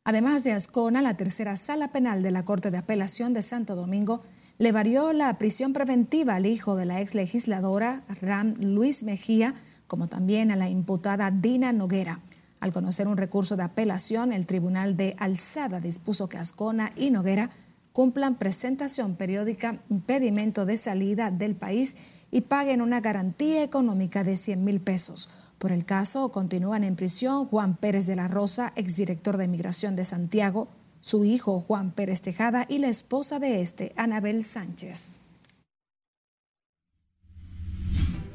Además 0.06 0.44
de 0.44 0.52
Ascona, 0.52 1.02
la 1.02 1.16
tercera 1.16 1.56
sala 1.56 1.88
penal 1.88 2.22
de 2.22 2.30
la 2.30 2.44
Corte 2.44 2.70
de 2.70 2.78
Apelación 2.78 3.32
de 3.32 3.42
Santo 3.42 3.74
Domingo 3.74 4.22
le 4.56 4.70
varió 4.70 5.12
la 5.12 5.36
prisión 5.36 5.72
preventiva 5.72 6.36
al 6.36 6.46
hijo 6.46 6.76
de 6.76 6.86
la 6.86 7.00
ex 7.00 7.16
legisladora 7.16 8.04
Ram 8.22 8.54
Luis 8.60 9.02
Mejía, 9.02 9.56
como 9.88 10.06
también 10.06 10.52
a 10.52 10.56
la 10.56 10.68
imputada 10.68 11.32
Dina 11.32 11.72
Noguera. 11.72 12.20
Al 12.60 12.72
conocer 12.72 13.08
un 13.08 13.16
recurso 13.16 13.56
de 13.56 13.64
apelación, 13.64 14.32
el 14.32 14.46
Tribunal 14.46 14.96
de 14.96 15.16
Alzada 15.18 15.80
dispuso 15.80 16.28
que 16.28 16.38
Ascona 16.38 16.92
y 16.94 17.10
Noguera 17.10 17.50
cumplan 17.92 18.36
presentación 18.36 19.16
periódica, 19.16 19.80
impedimento 19.88 20.66
de 20.66 20.76
salida 20.76 21.32
del 21.32 21.56
país 21.56 21.96
y 22.30 22.42
paguen 22.42 22.80
una 22.80 23.00
garantía 23.00 23.64
económica 23.64 24.22
de 24.22 24.36
100 24.36 24.62
mil 24.62 24.80
pesos. 24.80 25.28
Por 25.58 25.72
el 25.72 25.84
caso, 25.84 26.30
continúan 26.30 26.84
en 26.84 26.96
prisión 26.96 27.46
Juan 27.46 27.76
Pérez 27.76 28.06
de 28.06 28.16
la 28.16 28.28
Rosa, 28.28 28.72
exdirector 28.76 29.38
de 29.38 29.48
Migración 29.48 29.96
de 29.96 30.04
Santiago, 30.04 30.68
su 31.00 31.24
hijo 31.24 31.60
Juan 31.60 31.92
Pérez 31.92 32.20
Tejada 32.20 32.66
y 32.68 32.78
la 32.78 32.88
esposa 32.88 33.38
de 33.38 33.62
este, 33.62 33.92
Anabel 33.96 34.44
Sánchez. 34.44 35.18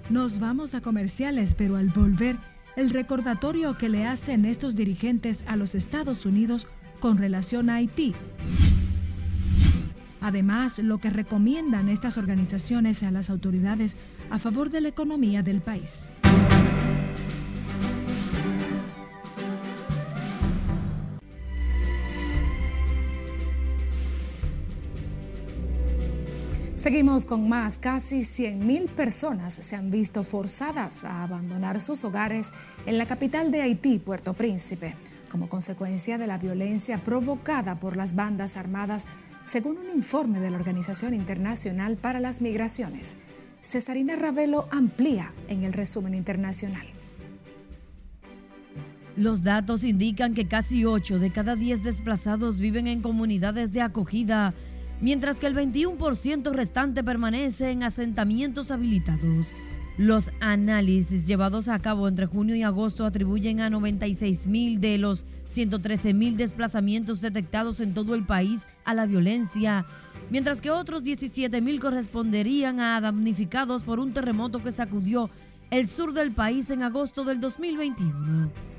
Nos 0.10 0.40
vamos 0.40 0.74
a 0.74 0.82
comerciales, 0.82 1.54
pero 1.54 1.76
al 1.76 1.90
volver 1.90 2.38
el 2.76 2.90
recordatorio 2.90 3.78
que 3.78 3.90
le 3.90 4.06
hacen 4.06 4.46
estos 4.46 4.76
dirigentes 4.76 5.44
a 5.48 5.56
los 5.56 5.76
Estados 5.76 6.26
Unidos 6.26 6.68
con 7.00 7.18
relación 7.18 7.70
a 7.70 7.76
Haití. 7.76 8.14
Además, 10.22 10.80
lo 10.80 11.00
que 11.00 11.10
recomiendan 11.10 11.90
estas 11.90 12.18
organizaciones 12.18 13.04
a 13.04 13.12
las 13.12 13.30
autoridades 13.30 13.98
a 14.30 14.40
favor 14.40 14.70
de 14.70 14.82
la 14.82 14.90
economía 14.90 15.44
del 15.44 15.62
país. 15.62 16.10
Seguimos 26.82 27.28
con 27.28 27.48
más. 27.48 27.78
Casi 27.78 28.22
100.000 28.22 28.90
personas 28.90 29.54
se 29.54 29.76
han 29.76 29.92
visto 29.92 30.24
forzadas 30.24 31.06
a 31.06 31.22
abandonar 31.22 31.80
sus 31.80 32.04
hogares 32.04 32.56
en 32.88 32.98
la 32.98 33.06
capital 33.06 33.52
de 33.52 33.62
Haití, 33.62 34.00
Puerto 34.00 34.34
Príncipe, 34.34 34.96
como 35.30 35.48
consecuencia 35.48 36.18
de 36.18 36.26
la 36.26 36.40
violencia 36.40 36.98
provocada 36.98 37.80
por 37.80 37.96
las 37.96 38.16
bandas 38.16 38.58
armadas, 38.58 39.06
según 39.46 39.78
un 39.78 39.96
informe 39.96 40.40
de 40.40 40.50
la 40.50 40.58
Organización 40.58 41.14
Internacional 41.14 41.98
para 41.98 42.20
las 42.20 42.42
Migraciones. 42.42 43.20
Cesarina 43.62 44.16
Ravelo 44.16 44.68
amplía 44.72 45.34
en 45.50 45.62
el 45.62 45.74
resumen 45.74 46.16
internacional. 46.16 46.88
Los 49.18 49.44
datos 49.44 49.84
indican 49.84 50.34
que 50.34 50.48
casi 50.48 50.86
8 50.86 51.20
de 51.20 51.32
cada 51.32 51.56
10 51.56 51.84
desplazados 51.84 52.60
viven 52.60 52.88
en 52.88 53.02
comunidades 53.02 53.74
de 53.74 53.82
acogida 53.82 54.54
mientras 55.02 55.38
que 55.38 55.48
el 55.48 55.56
21% 55.56 56.54
restante 56.54 57.04
permanece 57.04 57.72
en 57.72 57.84
asentamientos 57.84 58.72
habilitados. 58.72 59.54
Los 59.98 60.32
análisis 60.40 61.26
llevados 61.26 61.68
a 61.68 61.80
cabo 61.80 62.08
entre 62.08 62.26
junio 62.26 62.56
y 62.56 62.64
agosto 62.64 63.06
atribuyen 63.06 63.60
a 63.60 63.70
96 63.70 64.48
mil 64.48 64.80
de 64.80 64.98
los 64.98 65.26
113 65.48 66.14
mil 66.14 66.38
desplazamientos 66.38 67.20
detectados 67.20 67.82
en 67.82 67.94
todo 67.94 68.16
el 68.16 68.26
país 68.26 68.62
a 68.86 68.94
la 68.94 69.06
violencia, 69.06 69.86
mientras 70.30 70.62
que 70.62 70.72
otros 70.72 71.04
17 71.04 71.60
mil 71.60 71.80
corresponderían 71.80 72.80
a 72.80 73.02
damnificados 73.02 73.84
por 73.84 74.00
un 74.00 74.14
terremoto 74.14 74.64
que 74.64 74.72
sacudió 74.72 75.30
el 75.72 75.88
sur 75.88 76.14
del 76.14 76.32
país 76.32 76.70
en 76.70 76.84
agosto 76.84 77.26
del 77.26 77.40
2021. 77.40 78.71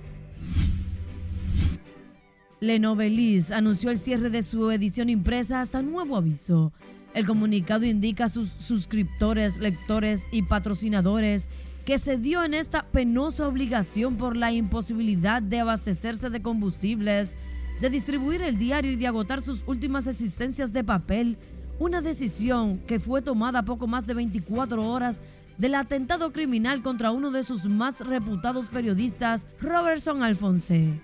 Lenovelis 2.62 3.50
anunció 3.50 3.90
el 3.90 3.98
cierre 3.98 4.30
de 4.30 4.44
su 4.44 4.70
edición 4.70 5.08
impresa 5.08 5.60
hasta 5.60 5.82
nuevo 5.82 6.16
aviso. 6.16 6.72
El 7.12 7.26
comunicado 7.26 7.84
indica 7.84 8.26
a 8.26 8.28
sus 8.28 8.50
suscriptores, 8.50 9.56
lectores 9.56 10.28
y 10.30 10.42
patrocinadores 10.42 11.48
que 11.84 11.98
se 11.98 12.18
dio 12.18 12.44
en 12.44 12.54
esta 12.54 12.84
penosa 12.84 13.48
obligación 13.48 14.14
por 14.14 14.36
la 14.36 14.52
imposibilidad 14.52 15.42
de 15.42 15.58
abastecerse 15.58 16.30
de 16.30 16.40
combustibles, 16.40 17.34
de 17.80 17.90
distribuir 17.90 18.42
el 18.42 18.58
diario 18.58 18.92
y 18.92 18.96
de 18.96 19.08
agotar 19.08 19.42
sus 19.42 19.64
últimas 19.66 20.06
existencias 20.06 20.72
de 20.72 20.84
papel, 20.84 21.38
una 21.80 22.00
decisión 22.00 22.78
que 22.86 23.00
fue 23.00 23.22
tomada 23.22 23.64
poco 23.64 23.88
más 23.88 24.06
de 24.06 24.14
24 24.14 24.88
horas 24.88 25.20
del 25.58 25.74
atentado 25.74 26.32
criminal 26.32 26.80
contra 26.80 27.10
uno 27.10 27.32
de 27.32 27.42
sus 27.42 27.64
más 27.64 27.98
reputados 27.98 28.68
periodistas, 28.68 29.48
Robertson 29.60 30.22
Alfonse. 30.22 31.00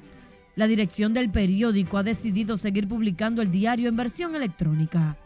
La 0.59 0.67
dirección 0.67 1.15
del 1.15 1.31
periódico 1.31 1.99
ha 1.99 2.03
decidido 2.03 2.57
seguir 2.57 2.89
publicando 2.89 3.43
el 3.43 3.53
diario 3.53 3.89
en 3.89 3.95
versión 3.95 4.35
electrónica. 4.35 5.17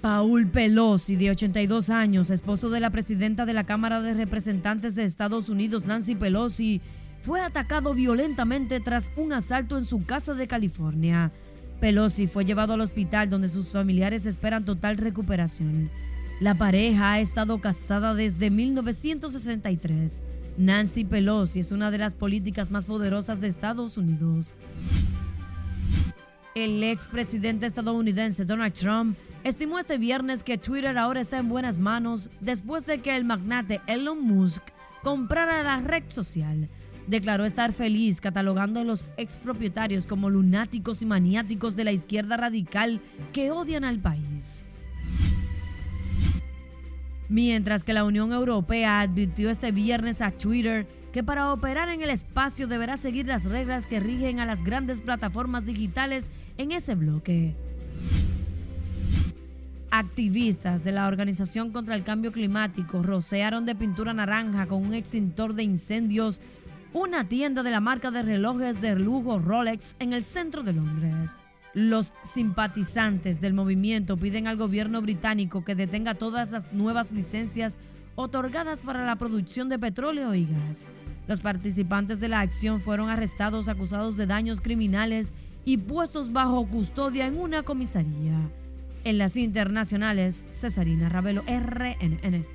Paul 0.00 0.48
Pelosi, 0.48 1.14
de 1.14 1.30
82 1.30 1.88
años, 1.88 2.30
esposo 2.30 2.70
de 2.70 2.80
la 2.80 2.90
presidenta 2.90 3.46
de 3.46 3.52
la 3.52 3.62
Cámara 3.62 4.00
de 4.00 4.14
Representantes 4.14 4.96
de 4.96 5.04
Estados 5.04 5.48
Unidos, 5.48 5.84
Nancy 5.84 6.16
Pelosi, 6.16 6.80
fue 7.22 7.40
atacado 7.40 7.94
violentamente 7.94 8.80
tras 8.80 9.08
un 9.16 9.32
asalto 9.32 9.78
en 9.78 9.84
su 9.84 10.04
casa 10.04 10.34
de 10.34 10.48
California. 10.48 11.30
Pelosi 11.80 12.26
fue 12.26 12.44
llevado 12.44 12.72
al 12.72 12.80
hospital 12.80 13.30
donde 13.30 13.48
sus 13.48 13.68
familiares 13.68 14.26
esperan 14.26 14.64
total 14.64 14.96
recuperación. 14.96 15.90
La 16.40 16.56
pareja 16.56 17.12
ha 17.12 17.20
estado 17.20 17.60
casada 17.60 18.14
desde 18.14 18.50
1963. 18.50 20.24
Nancy 20.56 21.04
Pelosi 21.04 21.60
es 21.60 21.72
una 21.72 21.90
de 21.90 21.98
las 21.98 22.14
políticas 22.14 22.70
más 22.70 22.84
poderosas 22.84 23.40
de 23.40 23.48
Estados 23.48 23.96
Unidos. 23.96 24.54
El 26.54 26.84
expresidente 26.84 27.66
estadounidense 27.66 28.44
Donald 28.44 28.74
Trump 28.74 29.16
estimó 29.42 29.80
este 29.80 29.98
viernes 29.98 30.44
que 30.44 30.56
Twitter 30.56 30.96
ahora 30.96 31.20
está 31.20 31.38
en 31.38 31.48
buenas 31.48 31.78
manos 31.78 32.30
después 32.40 32.86
de 32.86 33.00
que 33.00 33.16
el 33.16 33.24
magnate 33.24 33.80
Elon 33.88 34.22
Musk 34.22 34.62
comprara 35.02 35.64
la 35.64 35.80
red 35.80 36.04
social. 36.08 36.68
Declaró 37.08 37.44
estar 37.44 37.72
feliz 37.72 38.20
catalogando 38.20 38.80
a 38.80 38.84
los 38.84 39.08
expropietarios 39.16 40.06
como 40.06 40.30
lunáticos 40.30 41.02
y 41.02 41.06
maniáticos 41.06 41.74
de 41.74 41.84
la 41.84 41.92
izquierda 41.92 42.36
radical 42.36 43.00
que 43.32 43.50
odian 43.50 43.84
al 43.84 43.98
país. 43.98 44.66
Mientras 47.34 47.82
que 47.82 47.94
la 47.94 48.04
Unión 48.04 48.32
Europea 48.32 49.00
advirtió 49.00 49.50
este 49.50 49.72
viernes 49.72 50.20
a 50.20 50.30
Twitter 50.30 50.86
que 51.12 51.24
para 51.24 51.52
operar 51.52 51.88
en 51.88 52.00
el 52.00 52.10
espacio 52.10 52.68
deberá 52.68 52.96
seguir 52.96 53.26
las 53.26 53.42
reglas 53.42 53.88
que 53.88 53.98
rigen 53.98 54.38
a 54.38 54.46
las 54.46 54.62
grandes 54.62 55.00
plataformas 55.00 55.66
digitales 55.66 56.26
en 56.58 56.70
ese 56.70 56.94
bloque. 56.94 57.52
Activistas 59.90 60.84
de 60.84 60.92
la 60.92 61.08
Organización 61.08 61.72
contra 61.72 61.96
el 61.96 62.04
Cambio 62.04 62.30
Climático 62.30 63.02
rociaron 63.02 63.66
de 63.66 63.74
pintura 63.74 64.14
naranja 64.14 64.66
con 64.66 64.86
un 64.86 64.94
extintor 64.94 65.54
de 65.54 65.64
incendios 65.64 66.40
una 66.92 67.28
tienda 67.28 67.64
de 67.64 67.72
la 67.72 67.80
marca 67.80 68.12
de 68.12 68.22
relojes 68.22 68.80
de 68.80 68.94
lujo 68.94 69.40
Rolex 69.40 69.96
en 69.98 70.12
el 70.12 70.22
centro 70.22 70.62
de 70.62 70.74
Londres. 70.74 71.32
Los 71.74 72.12
simpatizantes 72.22 73.40
del 73.40 73.52
movimiento 73.52 74.16
piden 74.16 74.46
al 74.46 74.56
gobierno 74.56 75.02
británico 75.02 75.64
que 75.64 75.74
detenga 75.74 76.14
todas 76.14 76.52
las 76.52 76.72
nuevas 76.72 77.10
licencias 77.10 77.76
otorgadas 78.14 78.80
para 78.80 79.04
la 79.04 79.16
producción 79.16 79.68
de 79.68 79.80
petróleo 79.80 80.34
y 80.34 80.46
gas. 80.46 80.88
Los 81.26 81.40
participantes 81.40 82.20
de 82.20 82.28
la 82.28 82.40
acción 82.40 82.80
fueron 82.80 83.10
arrestados 83.10 83.68
acusados 83.68 84.16
de 84.16 84.26
daños 84.26 84.60
criminales 84.60 85.32
y 85.64 85.78
puestos 85.78 86.32
bajo 86.32 86.64
custodia 86.68 87.26
en 87.26 87.40
una 87.40 87.64
comisaría. 87.64 88.38
En 89.02 89.18
las 89.18 89.36
internacionales, 89.36 90.44
Cesarina 90.52 91.08
Ravelo, 91.08 91.42
RNN. 91.42 92.46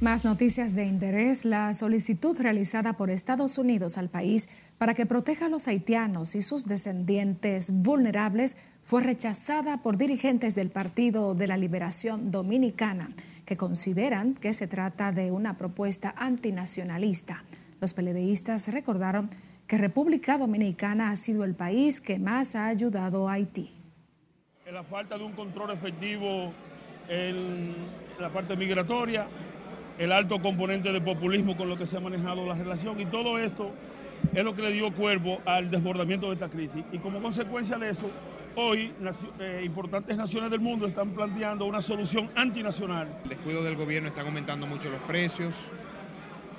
Más 0.00 0.24
noticias 0.24 0.74
de 0.74 0.84
interés. 0.84 1.44
La 1.44 1.72
solicitud 1.72 2.38
realizada 2.38 2.94
por 2.94 3.10
Estados 3.10 3.58
Unidos 3.58 3.96
al 3.96 4.08
país 4.08 4.48
para 4.76 4.92
que 4.92 5.06
proteja 5.06 5.46
a 5.46 5.48
los 5.48 5.68
haitianos 5.68 6.34
y 6.34 6.42
sus 6.42 6.66
descendientes 6.66 7.70
vulnerables 7.72 8.56
fue 8.82 9.02
rechazada 9.02 9.82
por 9.82 9.96
dirigentes 9.96 10.54
del 10.54 10.70
Partido 10.70 11.34
de 11.34 11.46
la 11.46 11.56
Liberación 11.56 12.30
Dominicana, 12.30 13.10
que 13.46 13.56
consideran 13.56 14.34
que 14.34 14.52
se 14.52 14.66
trata 14.66 15.12
de 15.12 15.30
una 15.30 15.56
propuesta 15.56 16.12
antinacionalista. 16.18 17.44
Los 17.80 17.94
peledeístas 17.94 18.68
recordaron 18.72 19.30
que 19.66 19.78
República 19.78 20.36
Dominicana 20.38 21.10
ha 21.10 21.16
sido 21.16 21.44
el 21.44 21.54
país 21.54 22.00
que 22.00 22.18
más 22.18 22.56
ha 22.56 22.66
ayudado 22.66 23.28
a 23.28 23.34
Haití. 23.34 23.70
La 24.70 24.82
falta 24.82 25.16
de 25.16 25.24
un 25.24 25.32
control 25.32 25.70
efectivo 25.70 26.52
en 27.08 27.74
la 28.18 28.32
parte 28.32 28.56
migratoria, 28.56 29.28
el 29.98 30.12
alto 30.12 30.40
componente 30.40 30.92
de 30.92 31.00
populismo 31.00 31.56
con 31.56 31.68
lo 31.68 31.76
que 31.76 31.86
se 31.86 31.96
ha 31.96 32.00
manejado 32.00 32.46
la 32.46 32.54
relación 32.54 33.00
y 33.00 33.06
todo 33.06 33.38
esto 33.38 33.72
es 34.32 34.44
lo 34.44 34.54
que 34.54 34.62
le 34.62 34.72
dio 34.72 34.92
cuerpo 34.92 35.40
al 35.44 35.70
desbordamiento 35.70 36.28
de 36.28 36.34
esta 36.34 36.48
crisis. 36.48 36.82
Y 36.92 36.98
como 36.98 37.20
consecuencia 37.20 37.78
de 37.78 37.90
eso, 37.90 38.10
hoy 38.56 38.92
eh, 39.38 39.62
importantes 39.64 40.16
naciones 40.16 40.50
del 40.50 40.60
mundo 40.60 40.86
están 40.86 41.10
planteando 41.10 41.64
una 41.66 41.82
solución 41.82 42.30
antinacional. 42.34 43.08
El 43.24 43.30
descuido 43.30 43.62
del 43.62 43.76
gobierno 43.76 44.08
está 44.08 44.22
aumentando 44.22 44.66
mucho 44.66 44.90
los 44.90 45.00
precios, 45.00 45.70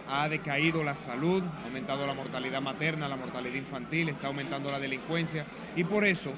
ha 0.07 0.29
decaído 0.29 0.83
la 0.83 0.95
salud, 0.95 1.41
ha 1.43 1.65
aumentado 1.65 2.05
la 2.05 2.13
mortalidad 2.13 2.61
materna, 2.61 3.07
la 3.07 3.17
mortalidad 3.17 3.55
infantil, 3.55 4.09
está 4.09 4.27
aumentando 4.27 4.71
la 4.71 4.79
delincuencia 4.79 5.45
y 5.75 5.83
por 5.83 6.05
eso 6.05 6.31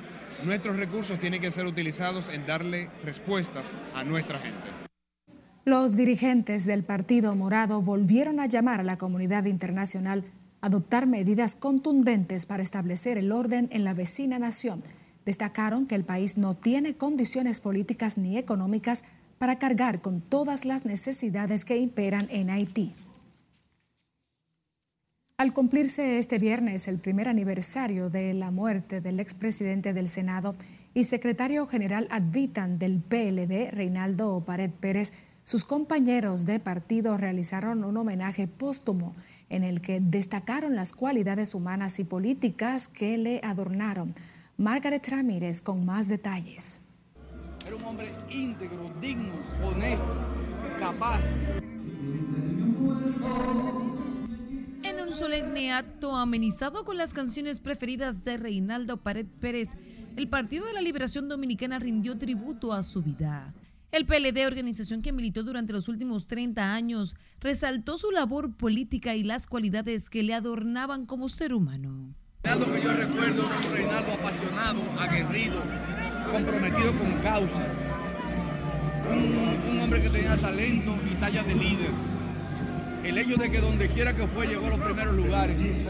nuestros 0.46 0.78
recursos 0.78 1.20
tienen 1.20 1.42
que 1.42 1.52
ser 1.52 1.66
utilizados 1.66 2.30
en 2.30 2.46
darle 2.46 2.90
respuestas 3.04 3.74
a 3.96 4.04
nuestra 4.04 4.40
gente. 4.40 4.77
Los 5.68 5.98
dirigentes 5.98 6.66
del 6.66 6.86
Partido 6.86 7.36
Morado 7.36 7.82
volvieron 7.82 8.40
a 8.40 8.46
llamar 8.46 8.80
a 8.80 8.84
la 8.86 8.98
comunidad 8.98 9.44
internacional 9.44 10.24
a 10.62 10.68
adoptar 10.68 11.08
medidas 11.08 11.58
contundentes 11.58 12.46
para 12.46 12.64
establecer 12.64 13.18
el 13.18 13.34
orden 13.34 13.68
en 13.74 13.84
la 13.84 13.94
vecina 13.94 14.40
nación. 14.40 14.82
Destacaron 15.26 15.86
que 15.86 15.96
el 15.96 16.06
país 16.06 16.38
no 16.38 16.56
tiene 16.56 16.96
condiciones 16.96 17.60
políticas 17.60 18.18
ni 18.18 18.38
económicas 18.38 19.04
para 19.40 19.60
cargar 19.60 20.00
con 20.00 20.22
todas 20.22 20.64
las 20.64 20.86
necesidades 20.86 21.66
que 21.66 21.76
imperan 21.76 22.28
en 22.30 22.50
Haití. 22.50 22.94
Al 25.36 25.52
cumplirse 25.52 26.18
este 26.18 26.40
viernes 26.40 26.88
el 26.88 26.98
primer 26.98 27.28
aniversario 27.28 28.10
de 28.10 28.34
la 28.34 28.52
muerte 28.52 29.02
del 29.02 29.20
expresidente 29.20 29.94
del 29.94 30.08
Senado 30.08 30.56
y 30.94 31.04
secretario 31.04 31.66
general 31.66 32.08
advitan 32.10 32.80
del 32.80 33.02
PLD, 33.02 33.70
Reinaldo 33.72 34.42
Pared 34.46 34.72
Pérez, 34.72 35.12
sus 35.48 35.64
compañeros 35.64 36.46
de 36.46 36.60
partido 36.60 37.16
realizaron 37.16 37.86
un 37.86 37.96
homenaje 37.96 38.50
póstumo 38.50 39.16
en 39.48 39.64
el 39.64 39.80
que 39.80 40.02
destacaron 40.02 40.76
las 40.76 40.92
cualidades 40.92 41.56
humanas 41.56 42.00
y 42.00 42.04
políticas 42.04 42.90
que 42.90 43.18
le 43.18 43.40
adornaron. 43.42 44.14
Margaret 44.58 45.08
Ramírez 45.08 45.62
con 45.62 45.86
más 45.86 46.10
detalles. 46.10 46.82
Era 47.66 47.78
un 47.78 47.84
hombre 47.86 48.14
íntegro, 48.30 48.94
digno, 49.00 49.32
honesto, 49.64 50.18
capaz. 50.78 51.24
En 54.84 55.00
un 55.00 55.14
solemne 55.14 55.72
acto 55.72 56.14
amenizado 56.14 56.84
con 56.84 56.98
las 56.98 57.14
canciones 57.14 57.62
preferidas 57.62 58.26
de 58.26 58.36
Reinaldo 58.36 58.98
Pared 58.98 59.28
Pérez, 59.40 59.70
el 60.18 60.28
Partido 60.28 60.66
de 60.66 60.74
la 60.74 60.82
Liberación 60.82 61.30
Dominicana 61.30 61.80
rindió 61.80 62.18
tributo 62.18 62.74
a 62.74 62.84
su 62.84 63.02
vida. 63.02 63.54
El 63.90 64.06
PLD, 64.06 64.46
organización 64.46 65.02
que 65.02 65.14
militó 65.14 65.44
durante 65.44 65.72
los 65.72 65.88
últimos 65.88 66.28
30 66.28 66.74
años, 66.74 67.16
resaltó 67.40 67.98
su 67.98 68.12
labor 68.12 68.54
política 68.54 69.16
y 69.16 69.24
las 69.24 69.48
cualidades 69.48 70.10
que 70.10 70.24
le 70.24 70.34
adornaban 70.34 71.06
como 71.06 71.30
ser 71.30 71.54
humano. 71.54 72.14
Reinaldo 72.44 72.74
que 72.74 72.82
yo 72.82 72.94
recuerdo 72.94 73.46
era 73.46 73.58
un 73.58 73.74
Reinaldo 73.74 74.12
apasionado, 74.12 74.82
aguerrido, 75.00 75.64
comprometido 76.30 76.98
con 76.98 77.14
causa. 77.22 77.66
Un, 79.10 79.72
un 79.72 79.80
hombre 79.80 80.02
que 80.02 80.10
tenía 80.10 80.36
talento 80.36 80.94
y 81.10 81.16
talla 81.16 81.44
de 81.44 81.56
líder. 81.56 81.92
El 83.06 83.18
hecho 83.18 83.38
de 83.38 83.50
que 83.50 83.62
donde 83.62 83.88
quiera 83.88 84.14
que 84.14 84.28
fue 84.28 84.48
llegó 84.48 84.68
a 84.68 84.72
los 84.72 84.80
primeros 84.80 85.16
lugares. 85.16 85.88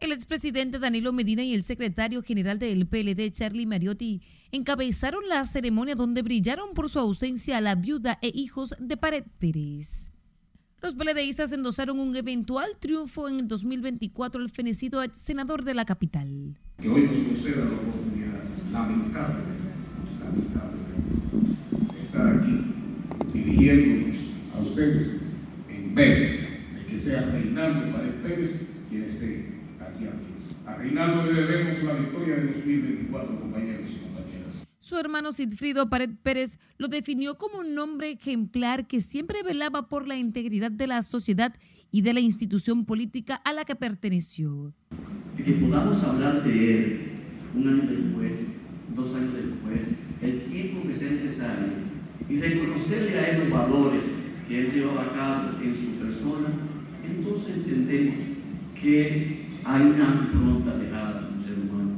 El 0.00 0.12
expresidente 0.12 0.78
Danilo 0.78 1.12
Medina 1.12 1.42
y 1.42 1.54
el 1.54 1.64
secretario 1.64 2.22
general 2.22 2.60
del 2.60 2.86
PLD, 2.86 3.32
Charlie 3.32 3.66
Mariotti, 3.66 4.22
encabezaron 4.52 5.28
la 5.28 5.44
ceremonia 5.44 5.96
donde 5.96 6.22
brillaron 6.22 6.72
por 6.72 6.88
su 6.88 7.00
ausencia 7.00 7.60
la 7.60 7.74
viuda 7.74 8.16
e 8.22 8.30
hijos 8.32 8.76
de 8.78 8.96
Pared 8.96 9.24
Pérez. 9.40 10.08
Los 10.80 10.94
PLDistas 10.94 11.50
endosaron 11.50 11.98
un 11.98 12.14
eventual 12.14 12.76
triunfo 12.78 13.28
en 13.28 13.40
el 13.40 13.48
2024 13.48 14.40
al 14.40 14.50
fenecido 14.50 15.02
ex 15.02 15.18
senador 15.18 15.64
de 15.64 15.74
la 15.74 15.84
capital. 15.84 16.56
Que 16.80 16.88
hoy 16.88 17.08
nos 17.08 17.18
conceda 17.18 17.64
la 17.64 17.72
oportunidad 17.72 18.44
lamentable, 18.70 19.42
lamentable, 20.20 20.78
estar 22.00 22.36
aquí 22.36 23.32
dirigiéndonos 23.34 24.16
a 24.54 24.60
ustedes 24.60 25.22
en 25.68 25.92
vez 25.96 26.20
de 26.76 26.86
que 26.86 26.96
sea 26.96 27.32
Reinaldo 27.32 27.92
Pared 27.92 28.22
Pérez 28.22 28.68
quien 28.88 29.02
esté. 29.02 29.57
A 30.68 30.74
Reinaldo 30.74 31.32
le 31.32 31.46
debemos 31.46 31.82
la 31.82 31.94
victoria 31.94 32.36
de 32.36 32.46
2024, 32.48 33.40
compañeros 33.40 33.88
y 33.90 34.04
compañeras. 34.04 34.68
Su 34.80 34.98
hermano 34.98 35.32
Sidfrido 35.32 35.88
Pared 35.88 36.10
Pérez 36.22 36.58
lo 36.76 36.88
definió 36.88 37.38
como 37.38 37.60
un 37.60 37.78
hombre 37.78 38.10
ejemplar 38.10 38.86
que 38.86 39.00
siempre 39.00 39.42
velaba 39.42 39.88
por 39.88 40.06
la 40.06 40.16
integridad 40.16 40.70
de 40.70 40.86
la 40.86 41.00
sociedad 41.00 41.54
y 41.90 42.02
de 42.02 42.12
la 42.12 42.20
institución 42.20 42.84
política 42.84 43.36
a 43.36 43.54
la 43.54 43.64
que 43.64 43.76
perteneció. 43.76 44.74
Que 45.38 45.52
podamos 45.54 46.04
hablar 46.04 46.44
de 46.44 46.74
él 46.74 47.00
un 47.54 47.66
año 47.66 47.90
después, 47.90 48.32
dos 48.94 49.14
años 49.14 49.32
después, 49.32 49.80
el 50.20 50.42
tiempo 50.50 50.86
que 50.86 50.94
sea 50.94 51.10
necesario, 51.12 51.68
y 52.28 52.40
reconocerle 52.40 53.18
a 53.18 53.30
él 53.30 53.40
los 53.40 53.50
valores 53.58 54.04
que 54.46 54.66
él 54.66 54.70
llevaba 54.70 55.04
a 55.04 55.12
cabo 55.14 55.62
en 55.62 55.74
su 55.74 56.04
persona, 56.04 56.48
entonces 57.06 57.56
entendemos 57.56 58.16
que 58.78 59.47
hay 59.68 59.82
una 59.82 60.30
pronta 60.30 60.76
dejada 60.78 61.20
de 61.20 61.26
un 61.28 61.44
ser 61.44 61.58
humano. 61.58 61.96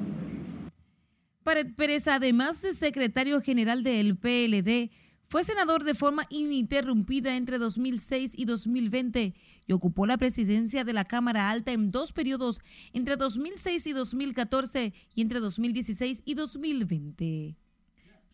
Pared 1.44 1.72
Pérez, 1.76 2.08
además 2.08 2.60
de 2.62 2.74
secretario 2.74 3.40
general 3.40 3.84
del 3.84 4.16
PLD, 4.16 4.90
fue 5.28 5.44
senador 5.44 5.84
de 5.84 5.94
forma 5.94 6.26
ininterrumpida 6.30 7.36
entre 7.36 7.58
2006 7.58 8.32
y 8.36 8.44
2020 8.44 9.34
y 9.68 9.72
ocupó 9.72 10.04
la 10.06 10.16
presidencia 10.16 10.82
de 10.82 10.92
la 10.92 11.04
Cámara 11.04 11.48
Alta 11.50 11.70
en 11.70 11.90
dos 11.90 12.12
periodos, 12.12 12.60
entre 12.92 13.16
2006 13.16 13.86
y 13.86 13.92
2014 13.92 14.92
y 15.14 15.20
entre 15.20 15.38
2016 15.38 16.22
y 16.24 16.34
2020. 16.34 17.56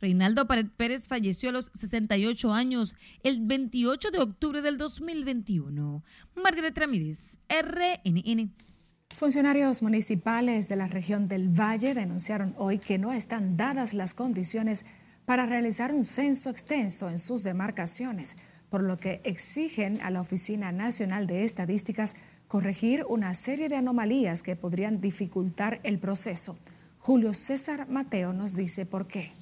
Reinaldo 0.00 0.46
Pared 0.46 0.68
Pérez 0.74 1.08
falleció 1.08 1.50
a 1.50 1.52
los 1.52 1.70
68 1.74 2.54
años 2.54 2.96
el 3.22 3.40
28 3.40 4.10
de 4.10 4.18
octubre 4.18 4.62
del 4.62 4.78
2021. 4.78 6.02
Margaret 6.34 6.76
Ramírez, 6.78 7.36
RNN. 7.50 8.65
Funcionarios 9.14 9.82
municipales 9.82 10.68
de 10.68 10.76
la 10.76 10.88
región 10.88 11.26
del 11.28 11.48
Valle 11.48 11.94
denunciaron 11.94 12.54
hoy 12.58 12.78
que 12.78 12.98
no 12.98 13.12
están 13.12 13.56
dadas 13.56 13.94
las 13.94 14.12
condiciones 14.12 14.84
para 15.24 15.46
realizar 15.46 15.94
un 15.94 16.04
censo 16.04 16.50
extenso 16.50 17.08
en 17.08 17.18
sus 17.18 17.42
demarcaciones, 17.42 18.36
por 18.68 18.82
lo 18.82 18.96
que 18.98 19.20
exigen 19.24 20.00
a 20.02 20.10
la 20.10 20.20
Oficina 20.20 20.70
Nacional 20.70 21.26
de 21.26 21.44
Estadísticas 21.44 22.14
corregir 22.46 23.04
una 23.08 23.34
serie 23.34 23.68
de 23.68 23.76
anomalías 23.76 24.42
que 24.42 24.56
podrían 24.56 25.00
dificultar 25.00 25.80
el 25.82 25.98
proceso. 25.98 26.58
Julio 26.98 27.34
César 27.34 27.88
Mateo 27.88 28.32
nos 28.32 28.54
dice 28.54 28.86
por 28.86 29.06
qué. 29.06 29.32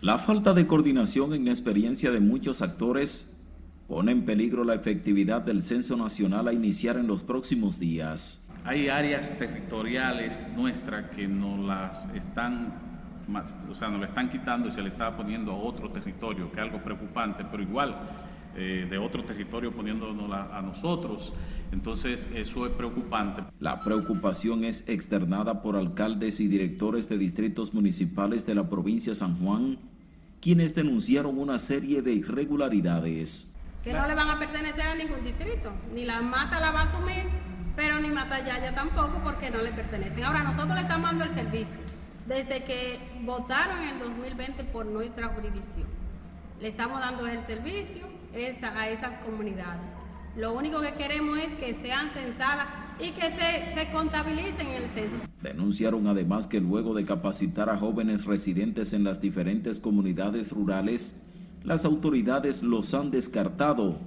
La 0.00 0.18
falta 0.18 0.54
de 0.54 0.66
coordinación 0.66 1.34
e 1.34 1.36
inexperiencia 1.36 2.10
de 2.10 2.20
muchos 2.20 2.62
actores 2.62 3.39
pone 3.90 4.12
en 4.12 4.24
peligro 4.24 4.62
la 4.62 4.76
efectividad 4.76 5.42
del 5.42 5.62
censo 5.62 5.96
nacional 5.96 6.46
a 6.46 6.52
iniciar 6.52 6.96
en 6.96 7.08
los 7.08 7.24
próximos 7.24 7.80
días. 7.80 8.46
Hay 8.64 8.88
áreas 8.88 9.36
territoriales 9.36 10.46
nuestras 10.56 11.10
que 11.10 11.26
nos 11.26 11.58
las 11.58 12.06
están, 12.14 12.72
o 13.68 13.74
sea, 13.74 13.88
nos 13.88 13.98
la 13.98 14.06
están 14.06 14.30
quitando 14.30 14.68
y 14.68 14.70
se 14.70 14.80
le 14.80 14.90
está 14.90 15.16
poniendo 15.16 15.50
a 15.50 15.56
otro 15.56 15.90
territorio, 15.90 16.52
que 16.52 16.60
es 16.60 16.62
algo 16.62 16.78
preocupante, 16.78 17.44
pero 17.50 17.64
igual 17.64 17.96
eh, 18.54 18.86
de 18.88 18.96
otro 18.96 19.24
territorio 19.24 19.72
poniéndonos 19.72 20.30
a 20.30 20.62
nosotros. 20.62 21.32
Entonces, 21.72 22.28
eso 22.32 22.66
es 22.66 22.72
preocupante. 22.72 23.42
La 23.58 23.80
preocupación 23.80 24.62
es 24.62 24.88
externada 24.88 25.62
por 25.62 25.74
alcaldes 25.74 26.38
y 26.38 26.46
directores 26.46 27.08
de 27.08 27.18
distritos 27.18 27.74
municipales 27.74 28.46
de 28.46 28.54
la 28.54 28.70
provincia 28.70 29.10
de 29.10 29.16
San 29.16 29.36
Juan, 29.38 29.78
quienes 30.40 30.76
denunciaron 30.76 31.38
una 31.38 31.58
serie 31.58 32.02
de 32.02 32.12
irregularidades. 32.12 33.50
Que 33.82 33.92
no 33.92 34.06
le 34.06 34.14
van 34.14 34.28
a 34.28 34.38
pertenecer 34.38 34.86
a 34.86 34.94
ningún 34.94 35.24
distrito, 35.24 35.72
ni 35.94 36.04
la 36.04 36.20
mata 36.20 36.60
la 36.60 36.70
va 36.70 36.80
a 36.80 36.84
asumir, 36.84 37.24
pero 37.76 37.98
ni 37.98 38.08
mata 38.08 38.44
Yaya 38.44 38.74
tampoco 38.74 39.20
porque 39.24 39.50
no 39.50 39.62
le 39.62 39.72
pertenecen. 39.72 40.24
Ahora, 40.24 40.42
nosotros 40.42 40.74
le 40.74 40.82
estamos 40.82 41.10
dando 41.10 41.24
el 41.24 41.30
servicio 41.30 41.80
desde 42.26 42.62
que 42.64 43.00
votaron 43.22 43.80
en 43.80 43.88
el 43.88 43.98
2020 44.00 44.64
por 44.64 44.86
nuestra 44.86 45.28
jurisdicción. 45.28 45.86
Le 46.60 46.68
estamos 46.68 47.00
dando 47.00 47.26
el 47.26 47.42
servicio 47.44 48.06
a 48.34 48.88
esas 48.88 49.16
comunidades. 49.18 49.90
Lo 50.36 50.52
único 50.52 50.80
que 50.80 50.94
queremos 50.94 51.38
es 51.38 51.54
que 51.54 51.74
sean 51.74 52.10
censadas 52.10 52.68
y 53.00 53.10
que 53.12 53.30
se, 53.30 53.74
se, 53.74 53.90
contabilicen 53.90 54.66
en 54.68 54.82
el 54.82 54.88
censo. 54.88 55.16
Denunciaron 55.42 56.06
además 56.06 56.46
que 56.46 56.60
luego 56.60 56.94
de 56.94 57.04
capacitar 57.04 57.68
a 57.68 57.76
jóvenes 57.76 58.26
residentes 58.26 58.92
en 58.92 59.02
las 59.04 59.20
diferentes 59.20 59.80
comunidades 59.80 60.52
rurales, 60.52 61.16
las 61.62 61.84
autoridades 61.84 62.62
los 62.62 62.94
han 62.94 63.10
descartado, 63.10 63.98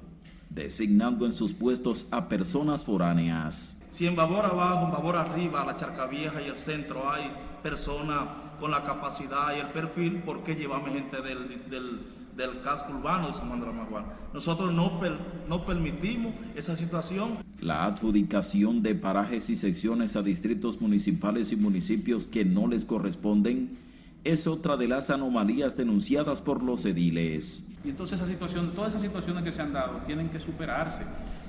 designando 0.50 1.26
en 1.26 1.34
sus 1.34 1.54
puestos 1.54 2.08
a 2.12 2.28
personas 2.28 2.84
foráneas. 2.84 3.80
Si 3.90 4.08
en 4.08 4.16
Babor 4.16 4.46
abajo, 4.46 4.86
en 4.86 4.92
Babor 4.92 5.16
arriba, 5.18 5.66
la 5.66 5.76
Charca 5.76 6.08
Vieja 6.08 6.42
y 6.42 6.46
el 6.46 6.58
centro 6.58 7.12
hay 7.12 7.32
personas 7.62 8.28
con 8.60 8.72
la 8.72 8.84
capacidad 8.84 9.56
y 9.56 9.60
el 9.60 9.68
perfil, 9.68 10.24
¿por 10.24 10.44
qué 10.44 10.56
llevamos 10.56 10.90
gente 10.90 11.22
del, 11.22 11.70
del 11.70 12.00
del 12.36 12.62
casco 12.62 12.94
urbano 12.94 13.28
de 13.28 13.34
San 13.34 13.48
Juan 13.48 13.60
de 13.60 13.66
la 13.68 13.72
Maguana. 13.72 14.08
Nosotros 14.34 14.74
no, 14.74 15.00
per, 15.00 15.18
no 15.48 15.66
permitimos 15.66 16.34
esa 16.56 16.76
situación. 16.76 17.38
La 17.60 17.86
adjudicación 17.86 18.82
de 18.82 18.96
parajes 18.96 19.50
y 19.50 19.56
secciones 19.56 20.16
a 20.16 20.24
distritos 20.24 20.82
municipales 20.82 21.52
y 21.52 21.56
municipios 21.56 22.28
que 22.28 22.44
no 22.44 22.68
les 22.68 22.86
corresponden 22.86 23.78
es 24.24 24.48
otra 24.48 24.78
de 24.78 24.88
las 24.88 25.10
anomalías 25.10 25.76
denunciadas 25.76 26.42
por 26.42 26.64
los 26.64 26.86
ediles. 26.86 27.68
Y 27.84 27.90
entonces 27.90 28.20
esa 28.20 28.28
situación, 28.28 28.72
todas 28.74 28.90
esas 28.90 29.02
situaciones 29.02 29.44
que 29.44 29.52
se 29.52 29.62
han 29.62 29.74
dado 29.74 30.00
tienen 30.06 30.30
que 30.30 30.40
superarse. 30.40 31.04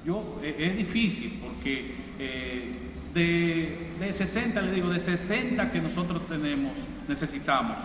Yo, 0.04 0.40
eh, 0.42 0.56
es 0.58 0.76
difícil 0.76 1.40
porque 1.42 1.94
eh, 2.18 2.72
de, 3.14 3.90
de 4.00 4.12
60, 4.12 4.60
le 4.60 4.72
digo, 4.72 4.88
de 4.88 4.98
60 4.98 5.70
que 5.70 5.80
nosotros 5.80 6.26
tenemos, 6.26 6.72
necesitamos, 7.08 7.78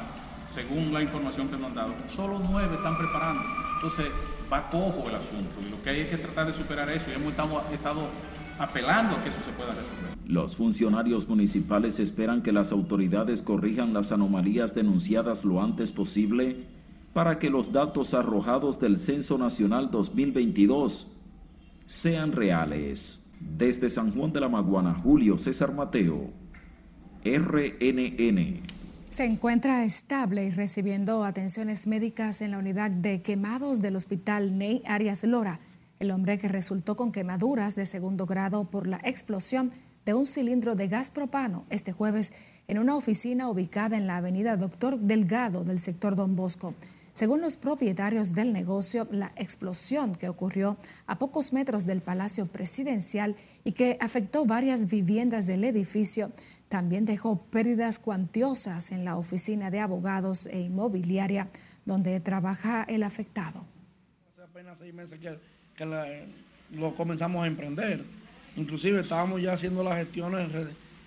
según 0.53 0.91
la 0.91 1.01
información 1.01 1.47
que 1.47 1.57
nos 1.57 1.67
han 1.67 1.75
dado, 1.75 1.93
solo 2.07 2.39
nueve 2.39 2.75
están 2.75 2.97
preparando. 2.97 3.43
Entonces 3.75 4.07
va 4.51 4.69
cojo 4.69 5.07
el 5.07 5.15
asunto 5.15 5.61
y 5.65 5.69
lo 5.69 5.81
que 5.83 5.91
hay 5.91 5.99
es 6.01 6.09
que 6.09 6.17
tratar 6.17 6.47
de 6.47 6.53
superar 6.53 6.89
eso 6.89 7.11
y 7.11 7.13
hemos 7.13 7.33
estado 7.71 8.09
apelando 8.59 9.15
a 9.15 9.23
que 9.23 9.29
eso 9.29 9.39
se 9.45 9.51
pueda 9.51 9.71
resolver. 9.71 10.17
Los 10.25 10.55
funcionarios 10.55 11.27
municipales 11.27 11.99
esperan 11.99 12.43
que 12.43 12.51
las 12.51 12.71
autoridades 12.71 13.41
corrijan 13.41 13.93
las 13.93 14.11
anomalías 14.11 14.75
denunciadas 14.75 15.43
lo 15.43 15.63
antes 15.63 15.91
posible 15.91 16.67
para 17.13 17.39
que 17.39 17.49
los 17.49 17.71
datos 17.71 18.13
arrojados 18.13 18.79
del 18.79 18.97
Censo 18.97 19.37
Nacional 19.37 19.89
2022 19.89 21.07
sean 21.85 22.31
reales. 22.31 23.25
Desde 23.39 23.89
San 23.89 24.13
Juan 24.13 24.33
de 24.33 24.41
la 24.41 24.49
Maguana, 24.49 24.93
Julio 24.93 25.37
César 25.37 25.73
Mateo, 25.73 26.29
RNN. 27.23 28.61
Se 29.09 29.25
encuentra 29.25 29.83
estable 29.83 30.45
y 30.45 30.51
recibiendo 30.51 31.23
atenciones 31.23 31.87
médicas 31.87 32.41
en 32.41 32.51
la 32.51 32.59
unidad 32.59 32.91
de 32.91 33.21
quemados 33.21 33.81
del 33.81 33.95
hospital 33.95 34.57
Ney 34.57 34.83
Arias 34.85 35.23
Lora, 35.23 35.59
el 35.99 36.11
hombre 36.11 36.37
que 36.37 36.47
resultó 36.47 36.95
con 36.95 37.11
quemaduras 37.11 37.75
de 37.75 37.85
segundo 37.85 38.25
grado 38.25 38.65
por 38.65 38.87
la 38.87 39.01
explosión 39.03 39.69
de 40.05 40.13
un 40.13 40.25
cilindro 40.25 40.75
de 40.75 40.87
gas 40.87 41.11
propano 41.11 41.65
este 41.69 41.91
jueves 41.91 42.33
en 42.67 42.79
una 42.79 42.95
oficina 42.95 43.49
ubicada 43.49 43.97
en 43.97 44.07
la 44.07 44.17
avenida 44.17 44.55
Doctor 44.55 44.97
Delgado 44.97 45.63
del 45.63 45.79
sector 45.79 46.15
Don 46.15 46.35
Bosco. 46.35 46.73
Según 47.13 47.41
los 47.41 47.57
propietarios 47.57 48.33
del 48.33 48.53
negocio, 48.53 49.07
la 49.11 49.33
explosión 49.35 50.15
que 50.15 50.29
ocurrió 50.29 50.77
a 51.05 51.19
pocos 51.19 51.51
metros 51.51 51.85
del 51.85 52.01
Palacio 52.01 52.45
Presidencial 52.45 53.35
y 53.65 53.73
que 53.73 53.97
afectó 53.99 54.45
varias 54.45 54.89
viviendas 54.89 55.45
del 55.47 55.65
edificio 55.65 56.31
también 56.69 57.05
dejó 57.05 57.41
pérdidas 57.41 57.99
cuantiosas 57.99 58.91
en 58.91 59.03
la 59.03 59.17
oficina 59.17 59.69
de 59.69 59.79
abogados 59.79 60.47
e 60.47 60.61
inmobiliaria 60.61 61.49
donde 61.85 62.19
trabaja 62.19 62.83
el 62.83 63.03
afectado. 63.03 63.65
Hace 64.31 64.43
apenas 64.43 64.77
seis 64.77 64.93
meses 64.93 65.19
que, 65.19 65.39
lo 65.85 66.95
comenzamos 66.95 67.43
a 67.43 67.47
emprender. 67.47 68.03
Inclusive 68.55 69.01
estábamos 69.01 69.41
ya 69.41 69.53
haciendo 69.53 69.83
las 69.83 69.97
gestiones 69.97 70.49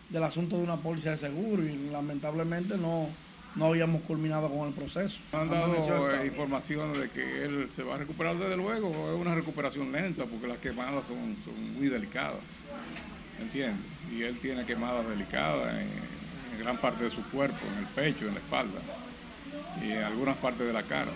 del 0.09 0.23
asunto 0.23 0.57
de 0.57 0.63
una 0.63 0.77
póliza 0.77 1.11
de 1.11 1.17
seguro 1.17 1.63
y 1.63 1.91
lamentablemente 1.91 2.77
no, 2.79 3.09
no 3.55 3.67
habíamos 3.67 4.03
culminado 4.03 4.49
con 4.49 4.69
el 4.69 4.75
proceso. 4.75 5.21
Han 5.33 5.51
dado 5.51 6.11
eh, 6.11 6.27
información 6.27 6.93
de 6.99 7.11
que 7.11 7.45
él 7.45 7.69
se 7.71 7.83
va 7.83 7.97
a 7.97 7.99
recuperar 7.99 8.39
desde 8.39 8.57
luego, 8.57 8.91
es 8.91 9.21
una 9.21 9.35
recuperación 9.35 9.93
lenta 9.93 10.25
porque 10.25 10.47
las 10.47 10.59
quemadas 10.59 11.07
son, 11.07 11.37
son 11.45 11.75
muy 11.75 11.89
delicadas, 11.89 12.41
¿entiendes? 13.41 13.87
Y 14.11 14.23
él 14.23 14.39
tiene 14.39 14.65
quemadas 14.65 15.09
delicadas 15.09 15.75
en, 15.75 15.89
en, 15.89 16.59
gran 16.59 16.79
parte 16.79 17.05
de 17.05 17.11
su 17.11 17.23
cuerpo, 17.31 17.59
en 17.67 17.79
el 17.79 17.87
pecho, 17.87 18.27
en 18.29 18.35
la 18.35 18.41
espalda 18.41 18.81
y 19.83 19.93
en 19.93 20.03
algunas 20.05 20.37
partes 20.37 20.67
de 20.67 20.73
la 20.73 20.83
cara. 20.83 21.11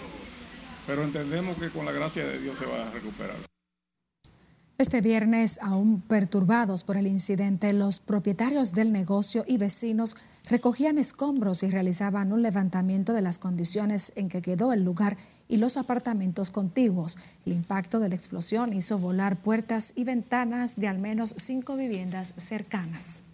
Pero 0.86 1.02
entendemos 1.02 1.56
que 1.58 1.70
con 1.70 1.84
la 1.84 1.92
gracia 1.92 2.24
de 2.24 2.38
Dios 2.38 2.58
se 2.58 2.66
va 2.66 2.86
a 2.86 2.90
recuperar. 2.90 3.36
Este 4.78 5.00
viernes, 5.00 5.58
aún 5.62 6.02
perturbados 6.02 6.84
por 6.84 6.98
el 6.98 7.06
incidente, 7.06 7.72
los 7.72 7.98
propietarios 7.98 8.72
del 8.72 8.92
negocio 8.92 9.42
y 9.46 9.56
vecinos 9.56 10.16
recogían 10.50 10.98
escombros 10.98 11.62
y 11.62 11.70
realizaban 11.70 12.30
un 12.30 12.42
levantamiento 12.42 13.14
de 13.14 13.22
las 13.22 13.38
condiciones 13.38 14.12
en 14.16 14.28
que 14.28 14.42
quedó 14.42 14.74
el 14.74 14.84
lugar 14.84 15.16
y 15.48 15.56
los 15.56 15.78
apartamentos 15.78 16.50
contiguos. 16.50 17.16
El 17.46 17.54
impacto 17.54 18.00
de 18.00 18.10
la 18.10 18.16
explosión 18.16 18.74
hizo 18.74 18.98
volar 18.98 19.38
puertas 19.38 19.94
y 19.96 20.04
ventanas 20.04 20.76
de 20.76 20.88
al 20.88 20.98
menos 20.98 21.34
cinco 21.38 21.76
viviendas 21.76 22.34
cercanas. 22.36 23.24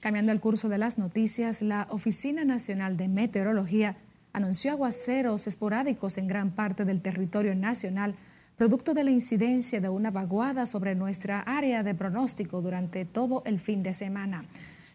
Cambiando 0.00 0.32
el 0.32 0.40
curso 0.40 0.70
de 0.70 0.78
las 0.78 0.96
noticias, 0.96 1.60
la 1.60 1.86
Oficina 1.90 2.44
Nacional 2.44 2.96
de 2.96 3.08
Meteorología 3.08 3.98
anunció 4.32 4.72
aguaceros 4.72 5.46
esporádicos 5.46 6.18
en 6.18 6.28
gran 6.28 6.50
parte 6.50 6.84
del 6.84 7.00
territorio 7.00 7.54
nacional 7.54 8.14
producto 8.56 8.92
de 8.92 9.04
la 9.04 9.10
incidencia 9.10 9.80
de 9.80 9.88
una 9.88 10.10
vaguada 10.10 10.66
sobre 10.66 10.94
nuestra 10.94 11.40
área 11.40 11.82
de 11.82 11.94
pronóstico 11.94 12.60
durante 12.60 13.06
todo 13.06 13.42
el 13.46 13.58
fin 13.58 13.82
de 13.82 13.94
semana. 13.94 14.44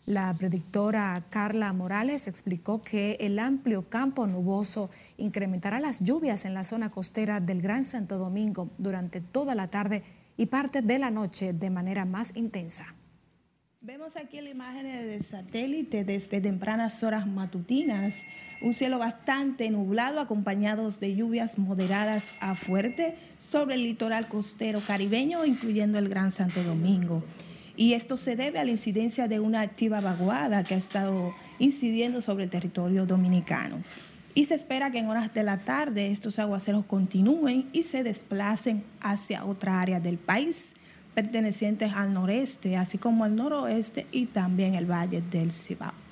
La 0.06 0.32
predictora 0.36 1.24
Carla 1.32 1.74
Morales 1.74 2.28
explicó 2.28 2.84
que 2.84 3.18
el 3.20 3.40
amplio 3.40 3.90
campo 3.90 4.28
nuboso 4.28 4.92
incrementará 5.18 5.80
las 5.80 6.04
lluvias 6.04 6.46
en 6.46 6.54
la 6.54 6.64
zona 6.64 6.92
costera 6.92 7.40
del 7.40 7.64
Gran 7.64 7.84
Santo 7.84 8.20
Domingo 8.20 8.70
durante 8.78 9.20
toda 9.20 9.56
la 9.56 9.68
tarde 9.70 10.04
y 10.38 10.46
parte 10.46 10.84
de 10.84 11.00
la 11.00 11.10
noche 11.10 11.54
de 11.54 11.70
manera 11.72 12.06
más 12.06 12.36
intensa. 12.36 12.94
Vemos 13.82 14.16
aquí 14.16 14.42
la 14.42 14.50
imagen 14.50 14.86
de 14.86 15.20
satélite 15.22 16.04
desde 16.04 16.40
tempranas 16.40 17.04
horas 17.04 17.26
matutinas, 17.26 18.18
un 18.62 18.74
cielo 18.74 19.00
bastante 19.00 19.70
nublado 19.70 20.20
acompañados 20.20 21.00
de 21.00 21.16
lluvias 21.16 21.58
moderadas 21.58 22.34
a 22.40 22.56
fuerte 22.56 23.18
sobre 23.38 23.76
el 23.76 23.84
litoral 23.84 24.28
costero 24.28 24.82
caribeño, 24.86 25.46
incluyendo 25.46 25.98
el 25.98 26.10
Gran 26.10 26.32
Santo 26.32 26.64
Domingo. 26.64 27.24
Y 27.78 27.94
esto 27.94 28.18
se 28.18 28.36
debe 28.36 28.60
a 28.60 28.64
la 28.64 28.72
incidencia 28.72 29.28
de 29.28 29.40
una 29.40 29.62
activa 29.62 30.00
vaguada 30.00 30.64
que 30.64 30.76
ha 30.76 30.78
estado 30.78 31.34
incidiendo 31.60 32.22
sobre 32.22 32.46
el 32.46 32.50
territorio 32.50 33.06
dominicano. 33.06 33.84
Y 34.34 34.46
se 34.46 34.56
espera 34.56 34.92
que 34.92 35.00
en 35.00 35.08
horas 35.08 35.34
de 35.34 35.44
la 35.44 35.60
tarde 35.60 36.12
estos 36.12 36.40
aguaceros 36.40 36.86
continúen 36.86 37.70
y 37.72 37.84
se 37.84 38.04
desplacen 38.04 38.84
hacia 39.02 39.46
otra 39.46 39.82
área 39.82 40.00
del 40.00 40.18
país 40.18 40.76
pertenecientes 41.16 41.94
al 41.94 42.14
noreste, 42.14 42.76
así 42.76 42.98
como 42.98 43.24
al 43.24 43.36
noroeste 43.36 44.06
y 44.12 44.26
también 44.28 44.76
el 44.76 44.86
valle 44.86 45.22
del 45.22 45.54
Cibao. 45.54 46.05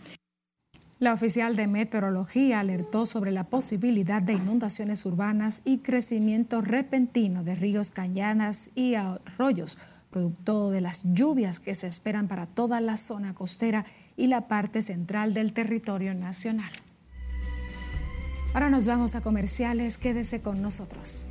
La 0.99 1.13
oficial 1.13 1.55
de 1.55 1.67
meteorología 1.67 2.59
alertó 2.59 3.05
sobre 3.05 3.31
la 3.31 3.45
posibilidad 3.45 4.21
de 4.21 4.33
inundaciones 4.33 5.05
urbanas 5.05 5.61
y 5.65 5.79
crecimiento 5.79 6.61
repentino 6.61 7.43
de 7.43 7.55
ríos, 7.55 7.91
cañadas 7.91 8.71
y 8.75 8.95
arroyos 8.95 9.77
producto 10.13 10.69
de 10.69 10.79
las 10.79 11.03
lluvias 11.03 11.59
que 11.59 11.73
se 11.73 11.87
esperan 11.87 12.27
para 12.27 12.45
toda 12.45 12.79
la 12.79 12.95
zona 12.97 13.33
costera 13.33 13.83
y 14.15 14.27
la 14.27 14.47
parte 14.47 14.81
central 14.81 15.33
del 15.33 15.53
territorio 15.53 16.13
nacional. 16.13 16.71
Ahora 18.53 18.69
nos 18.69 18.85
vamos 18.85 19.15
a 19.15 19.21
comerciales, 19.21 19.97
quédese 19.97 20.39
con 20.39 20.61
nosotros. 20.61 21.25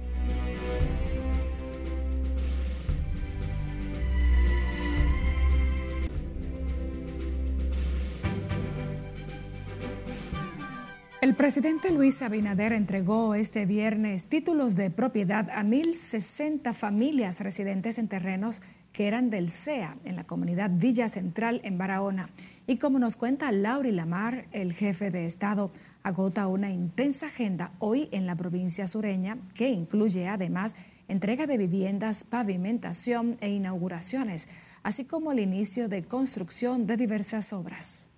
El 11.23 11.37
presidente 11.37 11.93
Luis 11.93 12.21
Abinader 12.21 12.73
entregó 12.73 13.37
este 13.37 13.65
viernes 13.65 14.27
títulos 14.27 14.75
de 14.75 14.91
propiedad 14.91 15.49
a 15.51 15.63
1.060 15.63 16.75
familias 16.75 17.39
residentes 17.39 17.99
en 17.99 18.09
terrenos 18.09 18.61
que 18.93 19.07
eran 19.07 19.31
del 19.31 19.49
CEA 19.49 19.99
en 20.05 20.17
la 20.17 20.25
comunidad 20.25 20.73
Villa 20.75 21.09
Central 21.09 21.61
en 21.63 21.79
Barahona. 21.79 22.29
Y 22.67 22.79
como 22.79 22.99
nos 22.99 23.15
cuenta 23.15 23.53
Lauri 23.53 23.93
Lamar, 23.93 24.49
el 24.51 24.73
jefe 24.73 25.13
de 25.13 25.25
Estado 25.25 25.71
agota 26.03 26.49
una 26.49 26.73
intensa 26.73 27.27
agenda 27.27 27.71
hoy 27.79 28.09
en 28.11 28.27
la 28.27 28.35
provincia 28.35 28.89
sureña 28.89 29.39
que 29.55 29.69
incluye 29.69 30.27
además 30.27 30.75
entrega 31.07 31.47
de 31.47 31.57
viviendas, 31.57 32.25
pavimentación 32.25 33.37
e 33.41 33.49
inauguraciones, 33.51 34.49
así 34.83 35.05
como 35.05 35.31
el 35.31 35.39
inicio 35.39 35.89
de 35.89 36.03
construcción 36.03 36.89
de 36.89 36.97
diversas 36.97 37.53
obras. 37.53 38.09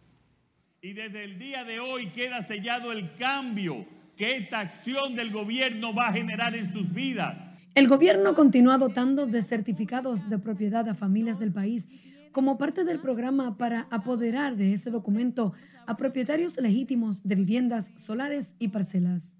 Y 0.84 0.92
desde 0.92 1.24
el 1.24 1.38
día 1.38 1.64
de 1.64 1.80
hoy 1.80 2.08
queda 2.08 2.42
sellado 2.42 2.92
el 2.92 3.14
cambio 3.14 3.86
que 4.18 4.36
esta 4.36 4.60
acción 4.60 5.16
del 5.16 5.32
gobierno 5.32 5.94
va 5.94 6.08
a 6.08 6.12
generar 6.12 6.54
en 6.54 6.70
sus 6.74 6.92
vidas. 6.92 7.38
El 7.74 7.88
gobierno 7.88 8.34
continúa 8.34 8.76
dotando 8.76 9.26
de 9.26 9.42
certificados 9.42 10.28
de 10.28 10.38
propiedad 10.38 10.86
a 10.86 10.94
familias 10.94 11.38
del 11.38 11.54
país 11.54 11.88
como 12.32 12.58
parte 12.58 12.84
del 12.84 13.00
programa 13.00 13.56
para 13.56 13.88
apoderar 13.90 14.56
de 14.56 14.74
ese 14.74 14.90
documento 14.90 15.54
a 15.86 15.96
propietarios 15.96 16.58
legítimos 16.58 17.22
de 17.22 17.36
viviendas 17.36 17.90
solares 17.94 18.52
y 18.58 18.68
parcelas. 18.68 19.34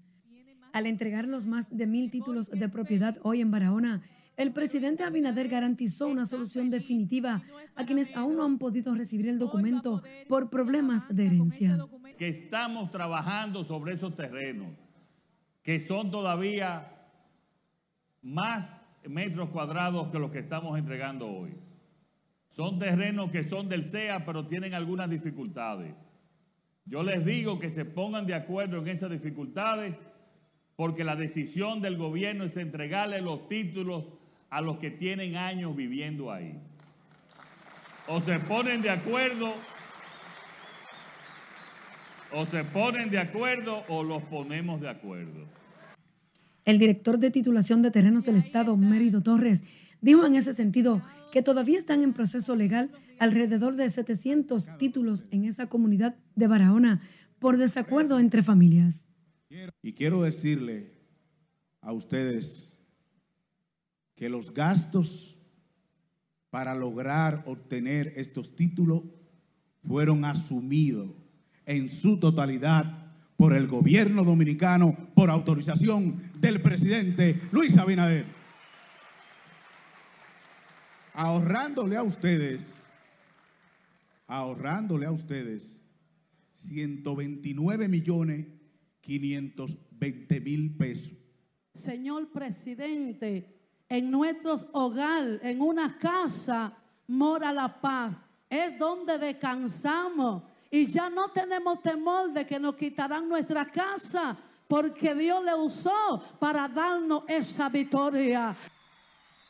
Al 0.73 0.87
entregar 0.87 1.27
los 1.27 1.45
más 1.45 1.67
de 1.69 1.85
mil 1.85 2.09
títulos 2.09 2.49
de 2.49 2.69
propiedad 2.69 3.19
hoy 3.21 3.41
en 3.41 3.51
Barahona, 3.51 4.01
el 4.37 4.51
presidente 4.51 5.03
Abinader 5.03 5.47
garantizó 5.47 6.07
una 6.07 6.25
solución 6.25 6.69
definitiva 6.69 7.41
a 7.75 7.85
quienes 7.85 8.15
aún 8.15 8.37
no 8.37 8.43
han 8.43 8.57
podido 8.57 8.93
recibir 8.93 9.27
el 9.27 9.39
documento 9.39 10.01
por 10.27 10.49
problemas 10.49 11.07
de 11.09 11.27
herencia. 11.27 11.77
Estamos 12.19 12.91
trabajando 12.91 13.63
sobre 13.63 13.93
esos 13.93 14.15
terrenos, 14.15 14.73
que 15.63 15.79
son 15.79 16.11
todavía 16.11 16.91
más 18.21 18.89
metros 19.07 19.49
cuadrados 19.49 20.07
que 20.09 20.19
los 20.19 20.31
que 20.31 20.39
estamos 20.39 20.77
entregando 20.77 21.27
hoy. 21.27 21.55
Son 22.49 22.79
terrenos 22.79 23.31
que 23.31 23.43
son 23.43 23.67
del 23.67 23.83
CEA, 23.85 24.25
pero 24.25 24.47
tienen 24.47 24.73
algunas 24.73 25.09
dificultades. 25.09 25.93
Yo 26.85 27.03
les 27.03 27.25
digo 27.25 27.59
que 27.59 27.69
se 27.69 27.83
pongan 27.83 28.25
de 28.25 28.33
acuerdo 28.33 28.77
en 28.77 28.87
esas 28.87 29.11
dificultades, 29.11 29.99
porque 30.75 31.03
la 31.03 31.15
decisión 31.15 31.81
del 31.81 31.97
gobierno 31.97 32.43
es 32.43 32.57
entregarle 32.57 33.21
los 33.21 33.47
títulos 33.47 34.11
a 34.55 34.61
los 34.61 34.77
que 34.77 34.89
tienen 34.89 35.35
años 35.35 35.75
viviendo 35.75 36.31
ahí. 36.31 36.57
O 38.07 38.21
se 38.21 38.39
ponen 38.39 38.81
de 38.81 38.89
acuerdo, 38.89 39.53
o 42.31 42.45
se 42.45 42.63
ponen 42.63 43.09
de 43.09 43.19
acuerdo 43.19 43.83
o 43.89 44.01
los 44.05 44.23
ponemos 44.23 44.79
de 44.79 44.87
acuerdo. 44.87 45.45
El 46.63 46.79
director 46.79 47.19
de 47.19 47.31
titulación 47.31 47.81
de 47.81 47.91
terrenos 47.91 48.23
del 48.23 48.37
Estado, 48.37 48.77
Mérido 48.77 49.21
Torres, 49.21 49.61
dijo 49.99 50.25
en 50.25 50.35
ese 50.35 50.53
sentido 50.53 51.01
que 51.33 51.41
todavía 51.41 51.77
están 51.77 52.01
en 52.01 52.13
proceso 52.13 52.55
legal 52.55 52.91
alrededor 53.19 53.75
de 53.75 53.89
700 53.89 54.77
títulos 54.77 55.25
en 55.31 55.43
esa 55.43 55.67
comunidad 55.67 56.15
de 56.35 56.47
Barahona 56.47 57.01
por 57.39 57.57
desacuerdo 57.57 58.19
entre 58.19 58.41
familias. 58.41 59.05
Y 59.81 59.91
quiero 59.91 60.21
decirle 60.21 60.93
a 61.81 61.91
ustedes 61.91 62.74
que 64.15 64.29
los 64.29 64.53
gastos 64.53 65.35
para 66.49 66.73
lograr 66.73 67.43
obtener 67.45 68.13
estos 68.15 68.55
títulos 68.55 69.03
fueron 69.85 70.23
asumidos 70.25 71.09
en 71.65 71.89
su 71.89 72.19
totalidad 72.19 73.05
por 73.35 73.53
el 73.53 73.67
gobierno 73.67 74.23
dominicano 74.23 74.95
por 75.13 75.29
autorización 75.29 76.31
del 76.39 76.61
presidente 76.61 77.41
Luis 77.51 77.77
Abinader. 77.77 78.25
Ahorrándole 81.13 81.97
a 81.97 82.03
ustedes, 82.03 82.61
ahorrándole 84.27 85.05
a 85.05 85.11
ustedes 85.11 85.81
129 86.55 87.87
millones 87.87 88.47
520 89.01 90.41
mil 90.41 90.75
pesos. 90.75 91.13
Señor 91.73 92.31
presidente, 92.31 93.54
en 93.89 94.11
nuestros 94.11 94.65
hogares, 94.71 95.39
en 95.43 95.61
una 95.61 95.97
casa, 95.97 96.73
mora 97.07 97.51
la 97.51 97.79
paz. 97.79 98.23
Es 98.49 98.77
donde 98.77 99.17
descansamos. 99.17 100.43
Y 100.71 100.87
ya 100.87 101.09
no 101.09 101.29
tenemos 101.29 101.81
temor 101.81 102.33
de 102.33 102.45
que 102.45 102.59
nos 102.59 102.75
quitarán 102.75 103.29
nuestra 103.29 103.65
casa, 103.65 104.35
porque 104.67 105.13
Dios 105.15 105.43
le 105.43 105.53
usó 105.53 106.21
para 106.39 106.67
darnos 106.67 107.23
esa 107.27 107.69
victoria. 107.69 108.55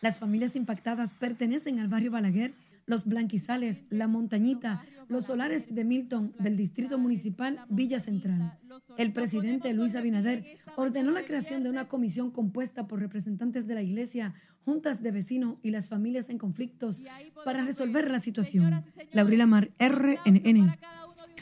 Las 0.02 0.20
familias 0.20 0.56
impactadas 0.56 1.10
pertenecen 1.12 1.80
al 1.80 1.88
barrio 1.88 2.12
Balaguer, 2.12 2.54
Los 2.88 3.06
Blanquizales, 3.06 3.84
La 3.90 4.08
Montañita, 4.08 4.86
los 5.08 5.26
solares 5.26 5.74
de 5.74 5.84
Milton 5.84 6.36
del 6.40 6.56
Distrito 6.56 6.98
Municipal 7.00 7.66
Villa 7.70 8.00
Central. 8.00 8.60
El 8.98 9.12
presidente 9.12 9.74
Luis 9.74 9.96
Abinader 9.96 10.44
ordenó 10.76 11.12
la 11.12 11.24
creación 11.24 11.64
de 11.64 11.70
una 11.70 11.88
comisión 11.88 12.32
compuesta 12.32 12.88
por 12.88 13.00
representantes 13.00 13.66
de 13.68 13.76
la 13.76 13.82
iglesia, 13.82 14.36
juntas 14.66 15.02
de 15.02 15.12
vecinos 15.12 15.58
y 15.64 15.72
las 15.72 15.90
familias 15.90 16.30
en 16.30 16.38
conflictos 16.38 17.02
para 17.44 17.64
resolver 17.64 18.10
la 18.12 18.20
situación. 18.20 18.84
Laurila 19.14 19.46
Mar, 19.46 19.72
RNN. 19.80 20.78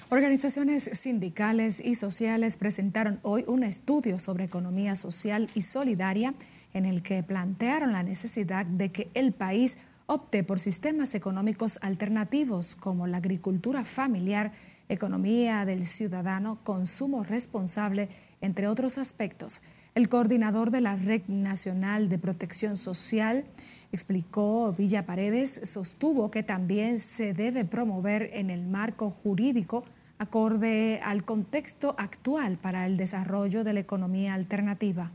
Organizaciones 0.09 0.83
sindicales 0.93 1.79
y 1.83 1.95
sociales 1.95 2.57
presentaron 2.57 3.19
hoy 3.21 3.43
un 3.47 3.63
estudio 3.63 4.19
sobre 4.19 4.45
economía 4.45 4.95
social 4.95 5.49
y 5.55 5.61
solidaria 5.61 6.35
en 6.73 6.85
el 6.85 7.01
que 7.01 7.23
plantearon 7.23 7.93
la 7.93 8.03
necesidad 8.03 8.65
de 8.65 8.91
que 8.91 9.09
el 9.13 9.31
país 9.31 9.77
opte 10.05 10.43
por 10.43 10.59
sistemas 10.59 11.15
económicos 11.15 11.79
alternativos 11.81 12.75
como 12.75 13.07
la 13.07 13.17
agricultura 13.17 13.83
familiar, 13.83 14.51
economía 14.89 15.65
del 15.65 15.85
ciudadano, 15.85 16.59
consumo 16.63 17.23
responsable, 17.23 18.09
entre 18.41 18.67
otros 18.67 18.97
aspectos. 18.97 19.61
El 19.95 20.09
coordinador 20.09 20.71
de 20.71 20.81
la 20.81 20.95
Red 20.95 21.23
Nacional 21.27 22.09
de 22.09 22.19
Protección 22.19 22.77
Social 22.77 23.45
explicó 23.91 24.73
Villa 24.73 25.05
Paredes, 25.05 25.61
sostuvo 25.63 26.31
que 26.31 26.43
también 26.43 26.99
se 26.99 27.33
debe 27.33 27.63
promover 27.63 28.31
en 28.33 28.49
el 28.49 28.65
marco 28.65 29.09
jurídico 29.09 29.83
acorde 30.17 30.99
al 31.03 31.23
contexto 31.25 31.95
actual 31.97 32.57
para 32.57 32.85
el 32.85 32.97
desarrollo 32.97 33.63
de 33.63 33.73
la 33.73 33.79
economía 33.81 34.33
alternativa. 34.33 35.11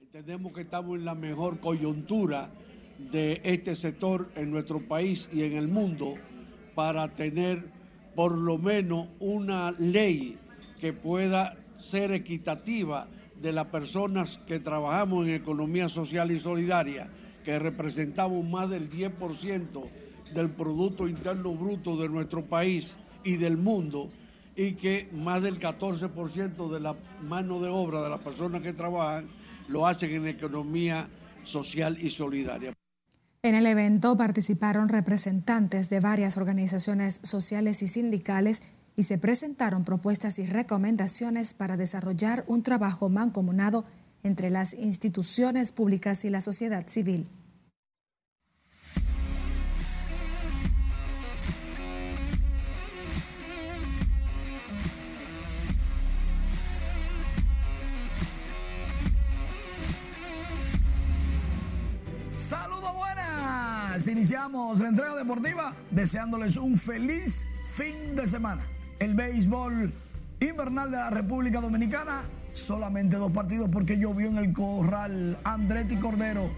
Entendemos 0.00 0.52
que 0.52 0.62
estamos 0.62 0.98
en 0.98 1.04
la 1.04 1.14
mejor 1.14 1.60
coyuntura 1.60 2.50
de 3.10 3.40
este 3.44 3.74
sector 3.74 4.30
en 4.36 4.50
nuestro 4.50 4.86
país 4.86 5.28
y 5.32 5.42
en 5.42 5.52
el 5.52 5.68
mundo 5.68 6.14
para 6.74 7.08
tener 7.14 7.64
por 8.14 8.38
lo 8.38 8.58
menos 8.58 9.08
una 9.18 9.70
ley 9.72 10.38
que 10.80 10.92
pueda 10.92 11.56
ser 11.76 12.12
equitativa 12.12 13.08
de 13.40 13.52
las 13.52 13.66
personas 13.66 14.38
que 14.46 14.60
trabajamos 14.60 15.26
en 15.26 15.34
economía 15.34 15.88
social 15.88 16.30
y 16.30 16.38
solidaria, 16.38 17.10
que 17.44 17.58
representamos 17.58 18.44
más 18.44 18.70
del 18.70 18.88
10% 18.88 19.82
del 20.32 20.50
Producto 20.50 21.08
Interno 21.08 21.54
Bruto 21.54 21.96
de 21.96 22.08
nuestro 22.08 22.44
país 22.44 22.98
y 23.24 23.36
del 23.36 23.56
mundo, 23.56 24.10
y 24.54 24.72
que 24.72 25.08
más 25.12 25.42
del 25.42 25.58
14% 25.58 26.70
de 26.70 26.80
la 26.80 26.96
mano 27.22 27.60
de 27.60 27.68
obra 27.68 28.02
de 28.02 28.10
las 28.10 28.20
personas 28.20 28.62
que 28.62 28.72
trabajan 28.72 29.28
lo 29.68 29.86
hacen 29.86 30.12
en 30.12 30.28
economía 30.28 31.08
social 31.42 31.98
y 32.00 32.10
solidaria. 32.10 32.72
En 33.44 33.56
el 33.56 33.66
evento 33.66 34.16
participaron 34.16 34.88
representantes 34.88 35.90
de 35.90 35.98
varias 35.98 36.36
organizaciones 36.36 37.18
sociales 37.24 37.82
y 37.82 37.88
sindicales 37.88 38.62
y 38.94 39.02
se 39.02 39.18
presentaron 39.18 39.82
propuestas 39.82 40.38
y 40.38 40.46
recomendaciones 40.46 41.52
para 41.52 41.76
desarrollar 41.76 42.44
un 42.46 42.62
trabajo 42.62 43.08
mancomunado 43.08 43.84
entre 44.22 44.48
las 44.48 44.74
instituciones 44.74 45.72
públicas 45.72 46.24
y 46.24 46.30
la 46.30 46.40
sociedad 46.40 46.86
civil. 46.86 47.26
Iniciamos 64.06 64.80
la 64.80 64.88
entrega 64.88 65.14
deportiva 65.16 65.76
deseándoles 65.90 66.56
un 66.56 66.76
feliz 66.76 67.46
fin 67.64 68.16
de 68.16 68.26
semana. 68.26 68.62
El 68.98 69.14
béisbol 69.14 69.92
invernal 70.40 70.90
de 70.90 70.96
la 70.96 71.10
República 71.10 71.60
Dominicana, 71.60 72.22
solamente 72.52 73.16
dos 73.16 73.30
partidos 73.32 73.68
porque 73.70 73.98
llovió 73.98 74.28
en 74.28 74.38
el 74.38 74.52
corral 74.52 75.38
Andretti 75.44 75.96
Cordero. 75.96 76.50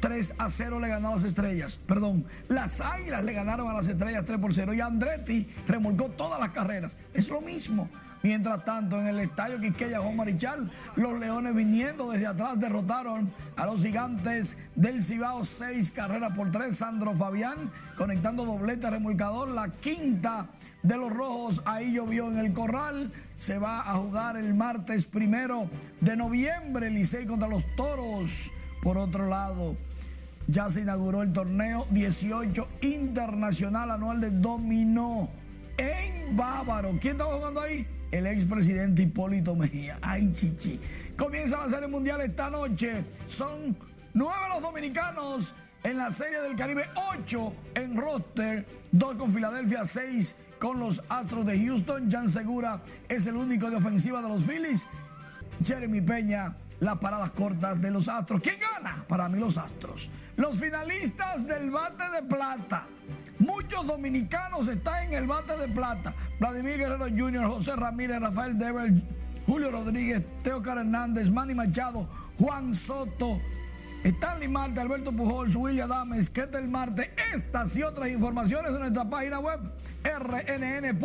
3 0.00 0.34
a 0.38 0.50
0 0.50 0.80
le 0.80 0.92
a 0.92 0.98
las 0.98 1.22
estrellas. 1.22 1.78
Perdón, 1.86 2.26
las 2.48 2.80
águilas 2.80 3.22
le 3.22 3.32
ganaron 3.32 3.68
a 3.68 3.74
las 3.74 3.86
estrellas 3.86 4.24
3 4.24 4.38
por 4.38 4.52
0 4.52 4.74
y 4.74 4.80
Andretti 4.80 5.48
remolcó 5.68 6.10
todas 6.10 6.40
las 6.40 6.50
carreras. 6.50 6.96
Es 7.14 7.28
lo 7.28 7.40
mismo. 7.40 7.88
Mientras 8.22 8.64
tanto, 8.64 9.00
en 9.00 9.08
el 9.08 9.18
estadio 9.18 9.60
Quisqueya 9.60 10.00
Juan 10.00 10.16
Marichal, 10.16 10.70
los 10.94 11.18
Leones 11.18 11.54
viniendo 11.54 12.10
desde 12.10 12.26
atrás 12.26 12.58
derrotaron 12.60 13.32
a 13.56 13.66
los 13.66 13.82
gigantes 13.82 14.56
del 14.76 15.02
Cibao, 15.02 15.44
seis 15.44 15.90
carreras 15.90 16.36
por 16.36 16.50
tres. 16.50 16.76
Sandro 16.76 17.14
Fabián 17.16 17.70
conectando 17.96 18.44
doblete 18.44 18.88
remolcador, 18.88 19.48
la 19.48 19.68
quinta 19.68 20.50
de 20.82 20.96
los 20.96 21.10
rojos. 21.10 21.62
Ahí 21.64 21.92
llovió 21.92 22.30
en 22.30 22.38
el 22.38 22.52
corral. 22.52 23.12
Se 23.36 23.58
va 23.58 23.80
a 23.80 23.94
jugar 23.94 24.36
el 24.36 24.54
martes 24.54 25.06
primero 25.06 25.68
de 26.00 26.16
noviembre, 26.16 26.90
Licey 26.90 27.26
contra 27.26 27.48
los 27.48 27.64
toros. 27.74 28.52
Por 28.82 28.98
otro 28.98 29.28
lado, 29.28 29.76
ya 30.46 30.70
se 30.70 30.82
inauguró 30.82 31.22
el 31.22 31.32
torneo 31.32 31.86
18 31.90 32.68
internacional 32.82 33.90
anual 33.90 34.20
de 34.20 34.30
dominó 34.30 35.28
en 35.76 36.36
Bávaro. 36.36 36.98
¿Quién 37.00 37.12
está 37.12 37.24
jugando 37.24 37.60
ahí? 37.60 37.86
El 38.12 38.26
expresidente 38.26 39.02
Hipólito 39.02 39.56
Mejía. 39.56 39.98
Ay, 40.02 40.32
chichi. 40.32 40.78
Comienza 41.16 41.58
la 41.58 41.68
serie 41.68 41.88
mundial 41.88 42.20
esta 42.20 42.50
noche. 42.50 43.04
Son 43.26 43.76
nueve 44.14 44.40
los 44.50 44.62
dominicanos 44.62 45.54
en 45.82 45.96
la 45.96 46.12
serie 46.12 46.40
del 46.40 46.54
Caribe, 46.54 46.88
ocho 47.14 47.54
en 47.74 47.96
roster, 47.96 48.66
dos 48.92 49.16
con 49.16 49.32
Filadelfia, 49.32 49.84
seis 49.84 50.36
con 50.60 50.78
los 50.78 51.02
Astros 51.08 51.46
de 51.46 51.58
Houston. 51.66 52.10
Jan 52.10 52.28
Segura 52.28 52.82
es 53.08 53.26
el 53.26 53.34
único 53.34 53.68
de 53.68 53.76
ofensiva 53.76 54.22
de 54.22 54.28
los 54.28 54.44
Phillies. 54.44 54.86
Jeremy 55.64 56.02
Peña, 56.02 56.56
las 56.80 56.98
paradas 56.98 57.30
cortas 57.30 57.80
de 57.80 57.90
los 57.90 58.08
Astros. 58.08 58.40
¿Quién 58.42 58.56
gana? 58.60 59.04
Para 59.08 59.28
mí 59.28 59.38
los 59.40 59.56
Astros. 59.56 60.10
Los 60.36 60.58
finalistas 60.58 61.46
del 61.46 61.70
bate 61.70 62.04
de 62.10 62.22
plata. 62.28 62.86
Muchos 63.42 63.84
dominicanos 63.88 64.68
están 64.68 65.08
en 65.08 65.14
el 65.14 65.26
bate 65.26 65.56
de 65.56 65.66
plata. 65.66 66.14
Vladimir 66.38 66.78
Guerrero 66.78 67.06
Jr., 67.06 67.48
José 67.48 67.74
Ramírez, 67.74 68.20
Rafael 68.20 68.56
Dever, 68.56 68.92
Julio 69.46 69.72
Rodríguez, 69.72 70.22
Teocar 70.44 70.78
Hernández, 70.78 71.28
Manny 71.28 71.52
Machado, 71.52 72.08
Juan 72.38 72.72
Soto, 72.72 73.40
Stanley 74.04 74.46
Marte, 74.46 74.80
Alberto 74.80 75.10
Pujols, 75.12 75.56
William 75.56 75.90
Adames, 75.90 76.30
Ketel 76.30 76.68
Marte. 76.68 77.12
Estas 77.34 77.76
y 77.76 77.82
otras 77.82 78.10
informaciones 78.10 78.70
en 78.70 78.78
nuestra 78.78 79.10
página 79.10 79.40
web 79.40 79.60
rnn.com.do 80.04 81.02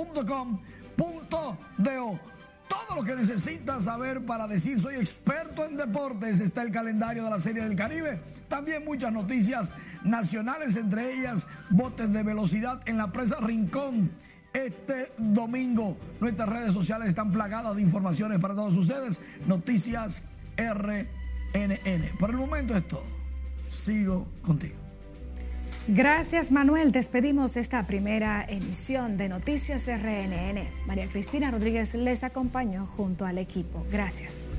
todo 2.68 2.96
lo 2.96 3.04
que 3.04 3.16
necesitas 3.16 3.86
saber 3.86 4.26
para 4.26 4.48
decir 4.48 4.80
soy 4.80 4.96
experto 4.96 5.66
en 5.66 5.78
deportes. 5.78 6.40
Está 6.40 6.62
el 6.62 6.72
calendario 6.72 7.24
de 7.24 7.30
la 7.30 7.40
Serie 7.40 7.64
del 7.64 7.76
Caribe. 7.76 8.22
También 8.48 8.86
muchas 8.86 9.12
noticias 9.12 9.76
nacionales, 10.04 10.76
entre 10.76 11.14
ellas 11.14 11.48
botes 11.70 12.12
de 12.12 12.24
velocidad 12.24 12.82
en 12.86 12.98
la 12.98 13.12
presa 13.12 13.38
Rincón. 13.40 14.12
Este 14.54 15.12
domingo 15.18 15.98
nuestras 16.20 16.50
redes 16.50 16.74
sociales 16.74 17.10
están 17.10 17.32
plagadas 17.32 17.76
de 17.76 17.82
informaciones 17.82 18.40
para 18.40 18.56
todos 18.56 18.76
ustedes. 18.76 19.22
Noticias 19.46 20.24
RNN. 20.58 22.18
Por 22.18 22.32
el 22.32 22.38
momento 22.38 22.76
es 22.76 22.88
todo. 22.88 23.06
Sigo 23.70 24.28
contigo. 24.42 24.87
Gracias 25.90 26.52
Manuel. 26.52 26.92
Despedimos 26.92 27.56
esta 27.56 27.88
primera 27.88 28.46
emisión 28.46 29.16
de 29.16 29.30
Noticias 29.30 29.88
RNN. 29.88 30.68
María 30.86 31.08
Cristina 31.08 31.50
Rodríguez 31.50 31.96
les 31.96 32.26
acompañó 32.26 32.86
junto 32.86 33.26
al 33.26 33.38
equipo. 33.38 33.86
Gracias. 33.90 34.50